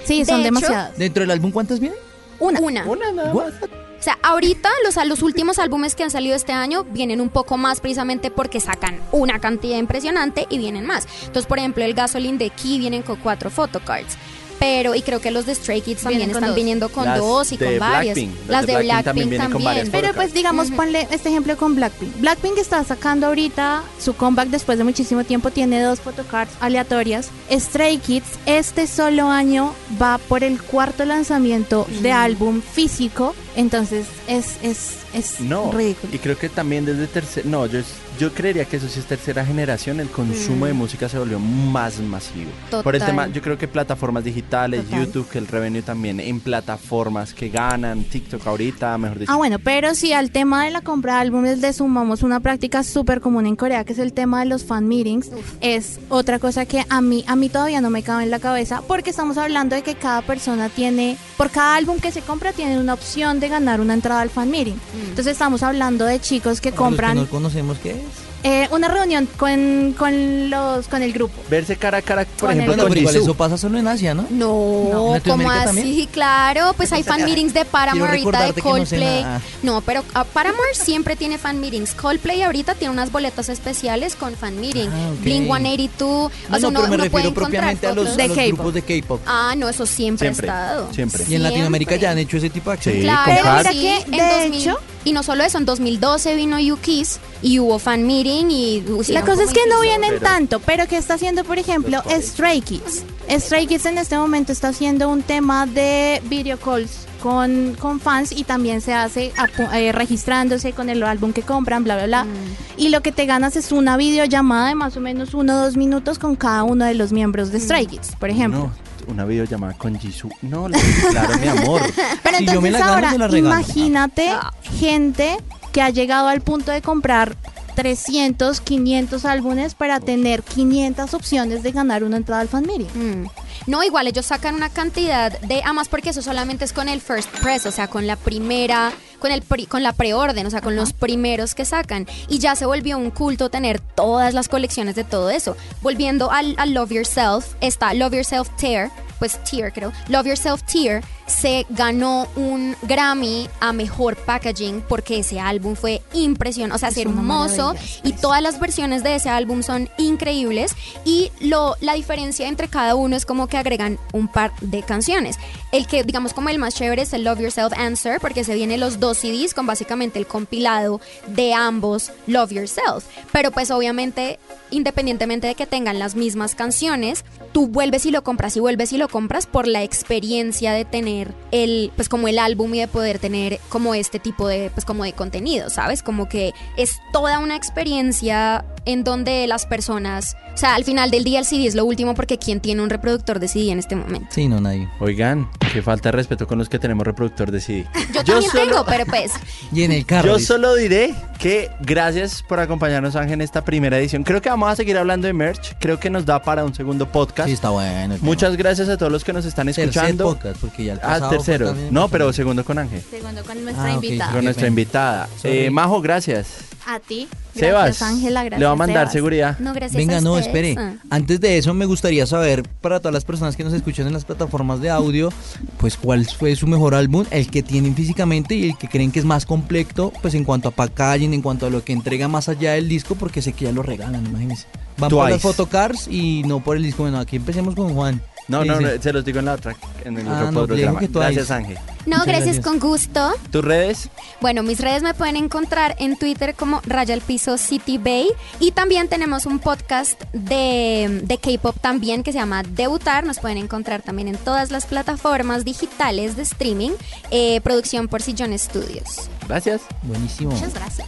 Sí, 0.04 0.20
De 0.20 0.24
son 0.24 0.36
hecho, 0.36 0.44
demasiadas. 0.44 0.96
¿Dentro 0.96 1.20
del 1.22 1.30
álbum 1.32 1.50
cuántas 1.50 1.80
vienen? 1.80 1.98
Una. 2.38 2.60
Una. 2.60 2.84
Una 2.86 3.12
nada 3.12 3.34
más. 3.34 3.52
O 3.98 4.00
sea, 4.02 4.16
ahorita 4.22 4.68
los, 4.84 4.94
los 5.08 5.22
últimos 5.22 5.58
álbumes 5.58 5.96
que 5.96 6.04
han 6.04 6.12
salido 6.12 6.36
este 6.36 6.52
año 6.52 6.84
vienen 6.84 7.20
un 7.20 7.30
poco 7.30 7.56
más 7.56 7.80
precisamente 7.80 8.30
porque 8.30 8.60
sacan 8.60 9.00
una 9.10 9.40
cantidad 9.40 9.76
impresionante 9.76 10.46
y 10.48 10.58
vienen 10.58 10.86
más. 10.86 11.08
Entonces, 11.22 11.46
por 11.46 11.58
ejemplo, 11.58 11.82
el 11.82 11.94
Gasoline 11.94 12.38
de 12.38 12.50
Key 12.50 12.78
vienen 12.78 13.02
con 13.02 13.16
cuatro 13.16 13.50
photocards. 13.50 14.16
Pero, 14.58 14.94
y 14.94 15.02
creo 15.02 15.20
que 15.20 15.30
los 15.30 15.46
de 15.46 15.54
Stray 15.54 15.80
Kids 15.82 16.02
también 16.02 16.30
están 16.30 16.46
dos. 16.48 16.54
viniendo 16.56 16.88
con 16.88 17.04
Las 17.04 17.18
dos 17.18 17.52
y 17.52 17.56
de 17.56 17.66
con 17.66 17.78
varias. 17.78 18.14
Blackpink. 18.16 18.38
Las 18.40 18.48
Las 18.48 18.66
de 18.66 18.72
de 18.72 18.78
Blackpink 18.82 18.88
Blackpink 18.88 19.04
también 19.04 19.30
vienen 19.30 19.50
con 19.52 19.64
varias 19.64 19.84
también. 19.84 20.02
Pero 20.02 20.14
pues 20.14 20.34
digamos, 20.34 20.70
ponle 20.72 21.06
este 21.10 21.28
ejemplo 21.28 21.56
con 21.56 21.74
Blackpink. 21.76 22.20
Blackpink 22.20 22.58
está 22.58 22.82
sacando 22.84 23.26
ahorita 23.28 23.82
su 24.00 24.14
comeback 24.16 24.48
después 24.48 24.78
de 24.78 24.84
muchísimo 24.84 25.22
tiempo, 25.24 25.50
tiene 25.50 25.80
dos 25.82 26.00
photocards 26.00 26.52
aleatorias. 26.60 27.28
Stray 27.50 27.98
Kids 27.98 28.26
este 28.46 28.86
solo 28.86 29.28
año 29.28 29.74
va 30.00 30.18
por 30.18 30.42
el 30.44 30.60
cuarto 30.60 31.04
lanzamiento 31.04 31.86
de 32.02 32.12
álbum 32.12 32.60
físico, 32.60 33.34
entonces 33.56 34.06
es, 34.26 34.56
es, 34.62 34.96
es 35.14 35.40
No, 35.40 35.70
ridículo. 35.72 36.14
y 36.14 36.18
creo 36.18 36.36
que 36.38 36.48
también 36.48 36.84
desde 36.84 37.06
tercera, 37.06 37.48
no, 37.48 37.66
yo, 37.66 37.80
yo 38.18 38.32
creería 38.32 38.64
que 38.64 38.76
eso 38.76 38.88
sí 38.88 38.98
es 39.00 39.06
tercera 39.06 39.44
generación, 39.44 40.00
el 40.00 40.08
consumo 40.10 40.64
Mm. 40.64 40.68
de 40.68 40.72
música 40.74 41.08
se 41.08 41.18
volvió 41.18 41.38
más 41.38 41.98
masivo. 42.00 42.50
Por 42.82 42.94
el 42.94 43.00
Total. 43.00 43.06
tema, 43.06 43.28
yo 43.28 43.40
creo 43.42 43.56
que 43.58 43.68
plataformas 43.68 44.24
digitales, 44.24 44.84
Total. 44.84 45.04
YouTube, 45.06 45.28
que 45.28 45.38
el 45.38 45.46
revenue 45.46 45.82
también 45.82 46.20
en 46.20 46.40
plataformas 46.40 47.32
que 47.34 47.48
ganan, 47.48 48.04
TikTok 48.04 48.46
ahorita, 48.46 48.96
mejor 48.98 49.18
dicho. 49.20 49.32
Ah, 49.32 49.36
bueno, 49.36 49.58
pero 49.58 49.94
si 49.94 50.12
al 50.12 50.30
tema 50.30 50.64
de 50.64 50.70
la 50.70 50.80
compra 50.80 51.14
de 51.14 51.20
álbumes 51.20 51.58
le 51.60 51.72
sumamos 51.72 52.22
una 52.22 52.40
práctica 52.40 52.82
súper 52.82 53.20
común 53.20 53.46
en 53.46 53.56
Corea, 53.56 53.84
que 53.84 53.92
es 53.92 53.98
el 53.98 54.12
tema 54.12 54.40
de 54.40 54.46
los 54.46 54.64
fan 54.64 54.86
meetings, 54.88 55.30
es 55.60 55.98
otra 56.08 56.38
cosa 56.38 56.66
que 56.66 56.84
a 56.88 57.00
mí, 57.00 57.24
a 57.26 57.36
mí 57.36 57.48
todavía 57.48 57.80
no 57.80 57.90
me 57.90 58.02
cabe 58.02 58.24
en 58.24 58.30
la 58.30 58.38
cabeza, 58.38 58.82
porque 58.86 59.10
estamos 59.10 59.38
hablando 59.38 59.76
de 59.76 59.82
que 59.82 59.94
cada 59.94 60.22
persona 60.22 60.68
tiene, 60.68 61.16
por 61.36 61.50
cada 61.50 61.76
álbum 61.76 61.98
que 62.00 62.10
se 62.12 62.20
compra, 62.22 62.52
tiene 62.52 62.78
una 62.78 62.94
opción 62.94 63.40
de 63.40 63.48
ganar 63.48 63.80
una 63.80 63.94
entrada 63.94 64.20
al 64.20 64.30
fan 64.30 64.50
meeting. 64.50 64.74
Entonces 65.08 65.28
estamos 65.32 65.62
hablando 65.62 66.04
de 66.04 66.20
chicos 66.20 66.60
que 66.60 66.70
Para 66.70 66.80
los 66.80 66.88
compran 66.88 67.14
que 67.14 67.20
no 67.22 67.28
conocemos 67.28 67.78
qué. 67.78 67.96
Eh, 68.42 68.68
una 68.70 68.88
reunión 68.88 69.28
con, 69.36 69.94
con, 69.98 70.50
los, 70.50 70.86
con 70.88 71.02
el 71.02 71.12
grupo. 71.12 71.34
Verse 71.50 71.76
cara 71.76 71.98
a 71.98 72.02
cara, 72.02 72.24
por 72.24 72.48
Con 72.48 72.50
ejemplo, 72.60 72.86
el- 72.86 73.04
con 73.04 73.16
eso 73.16 73.34
pasa 73.34 73.56
solo 73.58 73.78
en 73.78 73.88
Asia, 73.88 74.14
¿no? 74.14 74.26
No, 74.30 75.16
¿En 75.16 75.22
como 75.22 75.50
así? 75.50 75.64
también? 75.66 76.06
Claro, 76.12 76.72
pues 76.76 76.92
hay 76.92 77.02
fan 77.02 77.24
meetings 77.24 77.52
de 77.54 77.64
Paramore 77.64 78.10
ahorita, 78.20 78.52
de 78.52 78.52
no 78.56 78.62
Coldplay. 78.62 79.22
nada. 79.22 79.40
No, 79.62 79.80
pero 79.80 80.04
ah, 80.14 80.24
Paramore 80.24 80.74
siempre 80.74 81.16
tiene 81.16 81.38
fan 81.38 81.60
meetings. 81.60 81.94
Coldplay 81.94 82.42
ahorita 82.42 82.74
tiene 82.74 82.92
unas 82.92 83.10
boletas 83.12 83.48
especiales 83.48 84.14
con 84.14 84.34
fan 84.36 84.60
meeting. 84.60 84.88
Ah, 84.88 85.10
ok. 85.14 85.20
Blink 85.22 85.46
182. 85.46 86.32
No, 86.50 86.56
o 86.56 86.60
sea, 86.60 86.70
no, 86.70 86.80
pero 86.80 86.88
me 86.88 86.94
uno 86.94 87.04
refiero 87.04 87.28
encontrar 87.28 87.34
propiamente 87.34 87.86
a 87.86 87.94
los, 87.94 88.18
a 88.18 88.46
grupos 88.46 88.74
de 88.74 88.82
K-pop. 88.82 89.20
Ah, 89.26 89.54
no, 89.56 89.68
eso 89.68 89.86
siempre, 89.86 90.28
Siempre, 90.28 90.50
ha 90.50 90.64
estado. 90.66 90.92
siempre. 90.92 91.24
Y 91.28 91.34
en 91.34 91.42
Latinoamérica 91.42 91.90
Siempre. 91.90 92.02
ya 92.06 92.10
han 92.12 92.18
hecho 92.18 92.36
ese 92.36 92.50
tipo 92.50 92.70
de 92.70 92.74
acciones. 92.76 93.00
Sí, 93.00 93.06
Claro, 93.06 93.42
con 93.42 93.56
mira 93.58 93.70
que, 93.72 94.10
de 94.10 94.16
en 94.18 94.50
2000 94.50 94.60
hecho- 94.62 94.78
y 95.08 95.12
no 95.12 95.22
solo 95.22 95.42
eso, 95.42 95.58
en 95.58 95.64
2012 95.64 96.34
vino 96.34 96.58
UKIS 96.58 97.18
y 97.42 97.58
hubo 97.58 97.78
fan 97.78 98.06
meeting 98.06 98.46
y 98.50 98.82
La 99.08 99.22
cosa 99.22 99.42
es 99.42 99.52
que 99.52 99.66
no 99.68 99.80
vienen 99.80 100.10
pero- 100.10 100.22
tanto, 100.22 100.60
pero 100.60 100.86
¿qué 100.86 100.96
está 100.98 101.14
haciendo, 101.14 101.44
por 101.44 101.58
ejemplo. 101.58 102.02
Stray 102.20 102.60
Kids? 102.60 103.04
Stray 103.30 103.66
Kids 103.66 103.86
en 103.86 103.98
este 103.98 104.16
momento 104.18 104.52
está 104.52 104.68
haciendo 104.68 105.08
un 105.08 105.22
tema 105.22 105.66
de 105.66 106.22
video 106.26 106.58
calls 106.58 107.06
con, 107.22 107.74
con 107.78 108.00
fans 108.00 108.32
y 108.32 108.44
también 108.44 108.80
se 108.80 108.92
hace 108.94 109.32
eh, 109.74 109.92
registrándose 109.92 110.72
con 110.72 110.88
el 110.88 111.02
álbum 111.02 111.32
que 111.32 111.42
compran, 111.42 111.84
bla, 111.84 111.96
bla, 111.96 112.06
bla. 112.06 112.24
Mm. 112.24 112.28
Y 112.76 112.88
lo 112.90 113.02
que 113.02 113.10
te 113.12 113.26
ganas 113.26 113.56
es 113.56 113.72
una 113.72 113.96
videollamada 113.96 114.68
de 114.68 114.74
más 114.74 114.96
o 114.96 115.00
menos 115.00 115.34
uno 115.34 115.54
o 115.54 115.64
dos 115.64 115.76
minutos 115.76 116.18
con 116.18 116.36
cada 116.36 116.62
uno 116.64 116.84
de 116.84 116.94
los 116.94 117.12
miembros 117.12 117.50
de 117.50 117.60
Stray 117.60 117.86
Kids, 117.86 118.14
por 118.16 118.30
ejemplo. 118.30 118.60
No, 118.60 118.87
una 119.08 119.24
videollamada 119.24 119.74
con 119.74 119.98
Jisoo. 119.98 120.30
No, 120.42 120.68
la- 120.68 120.78
claro, 121.10 121.36
mi 121.38 121.48
amor. 121.48 121.82
Pero 122.22 122.38
Si 122.38 122.46
yo 122.46 122.60
me 122.60 122.68
entonces 122.68 122.72
la 122.72 122.78
gano, 122.78 122.92
ahora, 122.94 123.10
se 123.12 123.18
la 123.18 123.28
regalo. 123.28 123.54
imagínate 123.54 124.28
Ah. 124.30 124.52
gente 124.78 125.36
que 125.72 125.82
ha 125.82 125.90
llegado 125.90 126.28
al 126.28 126.40
punto 126.40 126.70
de 126.72 126.80
comprar 126.82 127.36
300, 127.74 128.60
500 128.60 129.24
álbumes 129.24 129.74
para 129.74 130.00
tener 130.00 130.42
500 130.42 131.14
opciones 131.14 131.62
de 131.62 131.70
ganar 131.72 132.02
una 132.02 132.16
entrada 132.16 132.42
al 132.42 132.48
fan 132.48 132.66
meeting. 132.66 132.86
Mm. 132.94 133.26
No, 133.68 133.84
igual 133.84 134.08
ellos 134.08 134.26
sacan 134.26 134.56
una 134.56 134.68
cantidad 134.68 135.38
de, 135.40 135.62
además 135.62 135.88
porque 135.88 136.10
eso 136.10 136.20
solamente 136.20 136.64
es 136.64 136.72
con 136.72 136.88
el 136.88 137.00
first 137.00 137.30
press, 137.40 137.66
o 137.66 137.70
sea, 137.70 137.86
con 137.86 138.06
la 138.08 138.16
primera, 138.16 138.90
con 139.18 139.30
el 139.32 139.42
pri- 139.42 139.66
con 139.66 139.82
la 139.82 139.92
preorden, 139.92 140.46
o 140.46 140.50
sea, 140.50 140.60
con 140.60 140.76
los 140.76 140.92
primeros 140.92 141.54
que 141.54 141.64
sacan. 141.64 142.06
Y 142.28 142.38
ya 142.38 142.54
se 142.56 142.66
volvió 142.66 142.96
un 142.98 143.10
culto 143.10 143.50
tener 143.50 143.80
todas 143.80 144.34
las 144.34 144.48
colecciones 144.48 144.94
de 144.94 145.04
todo 145.04 145.30
eso. 145.30 145.56
Volviendo 145.82 146.30
al, 146.30 146.54
al 146.58 146.72
Love 146.74 146.92
Yourself, 146.92 147.54
está 147.60 147.94
Love 147.94 148.14
Yourself 148.14 148.48
Tear, 148.56 148.90
pues 149.18 149.38
Tear 149.44 149.72
creo, 149.72 149.92
Love 150.08 150.26
Yourself 150.26 150.62
Tear 150.62 151.02
se 151.26 151.66
ganó 151.68 152.26
un 152.36 152.74
Grammy 152.82 153.48
a 153.60 153.72
mejor 153.72 154.16
packaging 154.16 154.82
porque 154.88 155.18
ese 155.18 155.38
álbum 155.38 155.76
fue 155.76 156.02
impresionante, 156.14 156.76
o 156.76 156.78
sea, 156.78 156.88
Es 156.88 156.96
es 156.96 157.04
hermoso 157.04 157.74
y 158.02 158.12
todas 158.12 158.42
las 158.42 158.58
versiones 158.58 159.02
de 159.02 159.16
ese 159.16 159.28
álbum 159.28 159.62
son 159.62 159.88
increíbles 159.98 160.74
y 161.04 161.30
lo 161.40 161.76
la 161.80 161.94
diferencia 161.94 162.48
entre 162.48 162.68
cada 162.68 162.94
uno 162.94 163.16
es 163.16 163.26
como 163.26 163.46
que 163.46 163.56
agregan 163.56 163.98
un 164.12 164.28
par 164.28 164.52
de 164.60 164.82
canciones. 164.82 165.38
El 165.72 165.86
que 165.86 166.02
digamos 166.02 166.32
como 166.32 166.48
el 166.48 166.58
más 166.58 166.74
chévere 166.74 167.02
es 167.02 167.12
el 167.12 167.24
Love 167.24 167.40
Yourself 167.40 167.72
Answer 167.76 168.20
porque 168.20 168.44
se 168.44 168.54
vienen 168.54 168.80
los 168.80 169.00
dos 169.00 169.18
CDs 169.18 169.54
con 169.54 169.66
básicamente 169.66 170.18
el 170.18 170.26
compilado 170.26 171.00
de 171.26 171.52
ambos 171.52 172.10
Love 172.26 172.52
Yourself, 172.52 173.04
pero 173.32 173.50
pues 173.50 173.70
obviamente 173.70 174.38
independientemente 174.70 175.46
de 175.46 175.54
que 175.54 175.66
tengan 175.66 175.98
las 175.98 176.14
mismas 176.14 176.54
canciones, 176.54 177.24
tú 177.52 177.66
vuelves 177.66 178.06
y 178.06 178.10
lo 178.10 178.22
compras 178.22 178.56
y 178.56 178.60
vuelves 178.60 178.92
y 178.92 178.98
lo 178.98 179.07
compras 179.08 179.46
por 179.46 179.66
la 179.66 179.82
experiencia 179.82 180.72
de 180.72 180.84
tener 180.84 181.34
el 181.50 181.90
pues 181.96 182.08
como 182.08 182.28
el 182.28 182.38
álbum 182.38 182.74
y 182.74 182.80
de 182.80 182.88
poder 182.88 183.18
tener 183.18 183.58
como 183.68 183.94
este 183.94 184.18
tipo 184.18 184.46
de 184.48 184.70
pues 184.74 184.84
como 184.84 185.04
de 185.04 185.12
contenido, 185.12 185.70
¿sabes? 185.70 186.02
Como 186.02 186.28
que 186.28 186.52
es 186.76 186.98
toda 187.12 187.38
una 187.38 187.56
experiencia 187.56 188.64
en 188.84 189.04
donde 189.04 189.46
las 189.46 189.66
personas, 189.66 190.36
o 190.54 190.56
sea, 190.56 190.74
al 190.74 190.84
final 190.84 191.10
del 191.10 191.22
día 191.24 191.40
el 191.40 191.44
CD 191.44 191.66
es 191.66 191.74
lo 191.74 191.84
último 191.84 192.14
porque 192.14 192.38
quién 192.38 192.60
tiene 192.60 192.82
un 192.82 192.88
reproductor 192.90 193.38
de 193.38 193.48
CD 193.48 193.70
en 193.70 193.78
este 193.78 193.96
momento. 193.96 194.28
Sí, 194.30 194.48
no, 194.48 194.60
nadie. 194.60 194.88
Oigan, 195.00 195.48
qué 195.72 195.82
falta 195.82 196.08
de 196.10 196.12
respeto 196.16 196.46
con 196.46 196.58
los 196.58 196.68
que 196.68 196.78
tenemos 196.78 197.06
reproductor 197.06 197.50
de 197.50 197.60
CD. 197.60 197.86
Yo, 198.14 198.22
Yo 198.22 198.24
también 198.24 198.50
solo- 198.50 198.64
tengo, 198.64 198.84
pero 198.86 199.04
pues 199.06 199.32
Y 199.72 199.82
en 199.82 199.92
el 199.92 200.06
carro. 200.06 200.28
Yo 200.28 200.34
dice. 200.36 200.46
solo 200.46 200.74
diré 200.74 201.14
que 201.38 201.70
gracias 201.80 202.42
por 202.42 202.60
acompañarnos, 202.60 203.14
Ángel, 203.16 203.34
en 203.34 203.40
esta 203.42 203.64
primera 203.64 203.98
edición. 203.98 204.24
Creo 204.24 204.40
que 204.42 204.48
vamos 204.48 204.70
a 204.70 204.76
seguir 204.76 204.96
hablando 204.96 205.26
de 205.26 205.32
merch. 205.34 205.74
Creo 205.80 206.00
que 206.00 206.08
nos 206.10 206.24
da 206.26 206.42
para 206.42 206.64
un 206.64 206.74
segundo 206.74 207.10
podcast. 207.12 207.46
Sí, 207.48 207.52
está 207.54 207.70
bueno. 207.70 208.16
Muchas 208.22 208.56
gracias 208.56 208.88
a 208.88 208.96
todos 208.98 209.10
los 209.12 209.24
que 209.24 209.32
nos 209.32 209.44
están 209.44 209.68
escuchando. 209.68 210.24
podcast, 210.24 210.60
porque 210.60 210.84
ya 210.84 210.92
el 210.94 211.00
Ah, 211.02 211.28
tercero. 211.30 211.74
No, 211.90 212.08
pero 212.08 212.32
segundo 212.32 212.64
con 212.64 212.78
Ángel. 212.78 213.02
Segundo 213.10 213.42
con 213.44 213.62
nuestra 213.64 213.84
Ah, 213.92 213.96
ok. 213.96 214.04
invitada. 214.04 214.32
Con 214.32 214.44
nuestra 214.44 214.66
invitada. 214.68 215.28
Eh, 215.44 215.70
Majo, 215.70 216.00
gracias. 216.02 216.48
A 216.86 217.00
ti. 217.00 217.28
Sebas, 217.54 218.00
Ángela. 218.02 218.40
Gracias, 218.44 218.60
le 218.60 218.66
va 218.66 218.72
a 218.72 218.76
mandar 218.76 219.02
Sebas. 219.06 219.12
seguridad. 219.12 219.58
no 219.58 219.74
gracias 219.74 219.96
Venga, 219.96 220.18
a 220.18 220.20
no, 220.22 220.38
espere. 220.38 220.74
Ah. 220.78 220.94
Antes 221.10 221.38
de 221.40 221.58
eso, 221.58 221.74
me 221.74 221.84
gustaría 221.84 222.24
saber, 222.26 222.62
para 222.80 222.98
todas 223.00 223.12
las 223.12 223.24
personas 223.24 223.56
que 223.56 223.64
nos 223.64 223.72
escuchan 223.74 224.06
en 224.06 224.12
las 224.14 224.24
plataformas 224.24 224.80
de 224.80 224.88
audio, 224.88 225.30
pues 225.78 225.96
cuál 225.96 226.24
fue 226.24 226.54
su 226.56 226.66
mejor 226.66 226.94
álbum, 226.94 227.26
el 227.30 227.50
que 227.50 227.62
tienen 227.62 227.94
físicamente 227.94 228.54
y 228.54 228.70
el 228.70 228.78
que 228.78 228.88
creen 228.88 229.10
que 229.12 229.18
es 229.18 229.24
más 229.26 229.44
completo, 229.44 230.12
pues 230.22 230.32
en 230.34 230.44
cuanto 230.44 230.68
a 230.68 230.70
packaging, 230.70 231.34
en 231.34 231.42
cuanto 231.42 231.66
a 231.66 231.70
lo 231.70 231.84
que 231.84 231.92
entrega 231.92 232.26
más 232.28 232.48
allá 232.48 232.72
del 232.72 232.88
disco, 232.88 233.16
porque 233.16 233.42
sé 233.42 233.52
que 233.52 233.66
ya 233.66 233.72
lo 233.72 233.82
regalan, 233.82 234.24
imagínense. 234.24 234.66
Van 234.96 235.10
por 235.10 235.28
las 235.30 235.42
photocars 235.42 236.08
y 236.08 236.42
no 236.46 236.60
por 236.64 236.76
el 236.76 236.82
disco. 236.84 237.02
Bueno, 237.02 237.18
aquí 237.18 237.36
empecemos 237.36 237.74
con 237.74 237.92
Juan. 237.94 238.22
No, 238.48 238.62
¿Qué 238.62 238.68
no, 238.68 238.80
no, 238.80 238.88
se 239.02 239.12
los 239.12 239.24
digo 239.24 239.38
en 239.40 239.44
la 239.44 239.52
otra, 239.54 239.76
en 240.04 240.18
el 240.18 240.26
Ah, 240.26 240.44
otro 240.48 240.52
no, 240.52 240.66
programa. 240.66 241.00
que. 241.00 241.06
Gracias, 241.08 241.50
Ángel. 241.50 241.76
No, 242.06 242.16
Muchas 242.16 242.26
gracias, 242.26 242.44
gracias. 242.56 242.64
con 242.66 242.78
gusto. 242.78 243.34
¿Tus 243.50 243.62
redes? 243.62 244.08
Bueno, 244.40 244.62
mis 244.62 244.80
redes 244.80 245.02
me 245.02 245.12
pueden 245.12 245.36
encontrar 245.36 245.94
en 245.98 246.16
Twitter 246.18 246.54
como 246.54 246.80
Raya 246.86 247.12
al 247.12 247.20
Piso 247.20 247.58
City 247.58 247.98
Bay 247.98 248.28
y 248.58 248.70
también 248.70 249.08
tenemos 249.08 249.44
un 249.44 249.58
podcast 249.58 250.18
de, 250.32 251.20
de 251.24 251.36
K-pop 251.38 251.76
también 251.82 252.22
que 252.22 252.32
se 252.32 252.38
llama 252.38 252.62
Debutar. 252.62 253.26
Nos 253.26 253.38
pueden 253.38 253.58
encontrar 253.58 254.00
también 254.00 254.28
en 254.28 254.36
todas 254.38 254.70
las 254.70 254.86
plataformas 254.86 255.66
digitales 255.66 256.34
de 256.36 256.42
streaming. 256.44 256.92
eh, 257.30 257.60
producción 257.60 258.08
por 258.08 258.22
Sillón 258.22 258.58
Studios. 258.58 259.28
Gracias. 259.46 259.82
Buenísimo. 260.04 260.52
Muchas 260.52 260.72
gracias. 260.72 261.06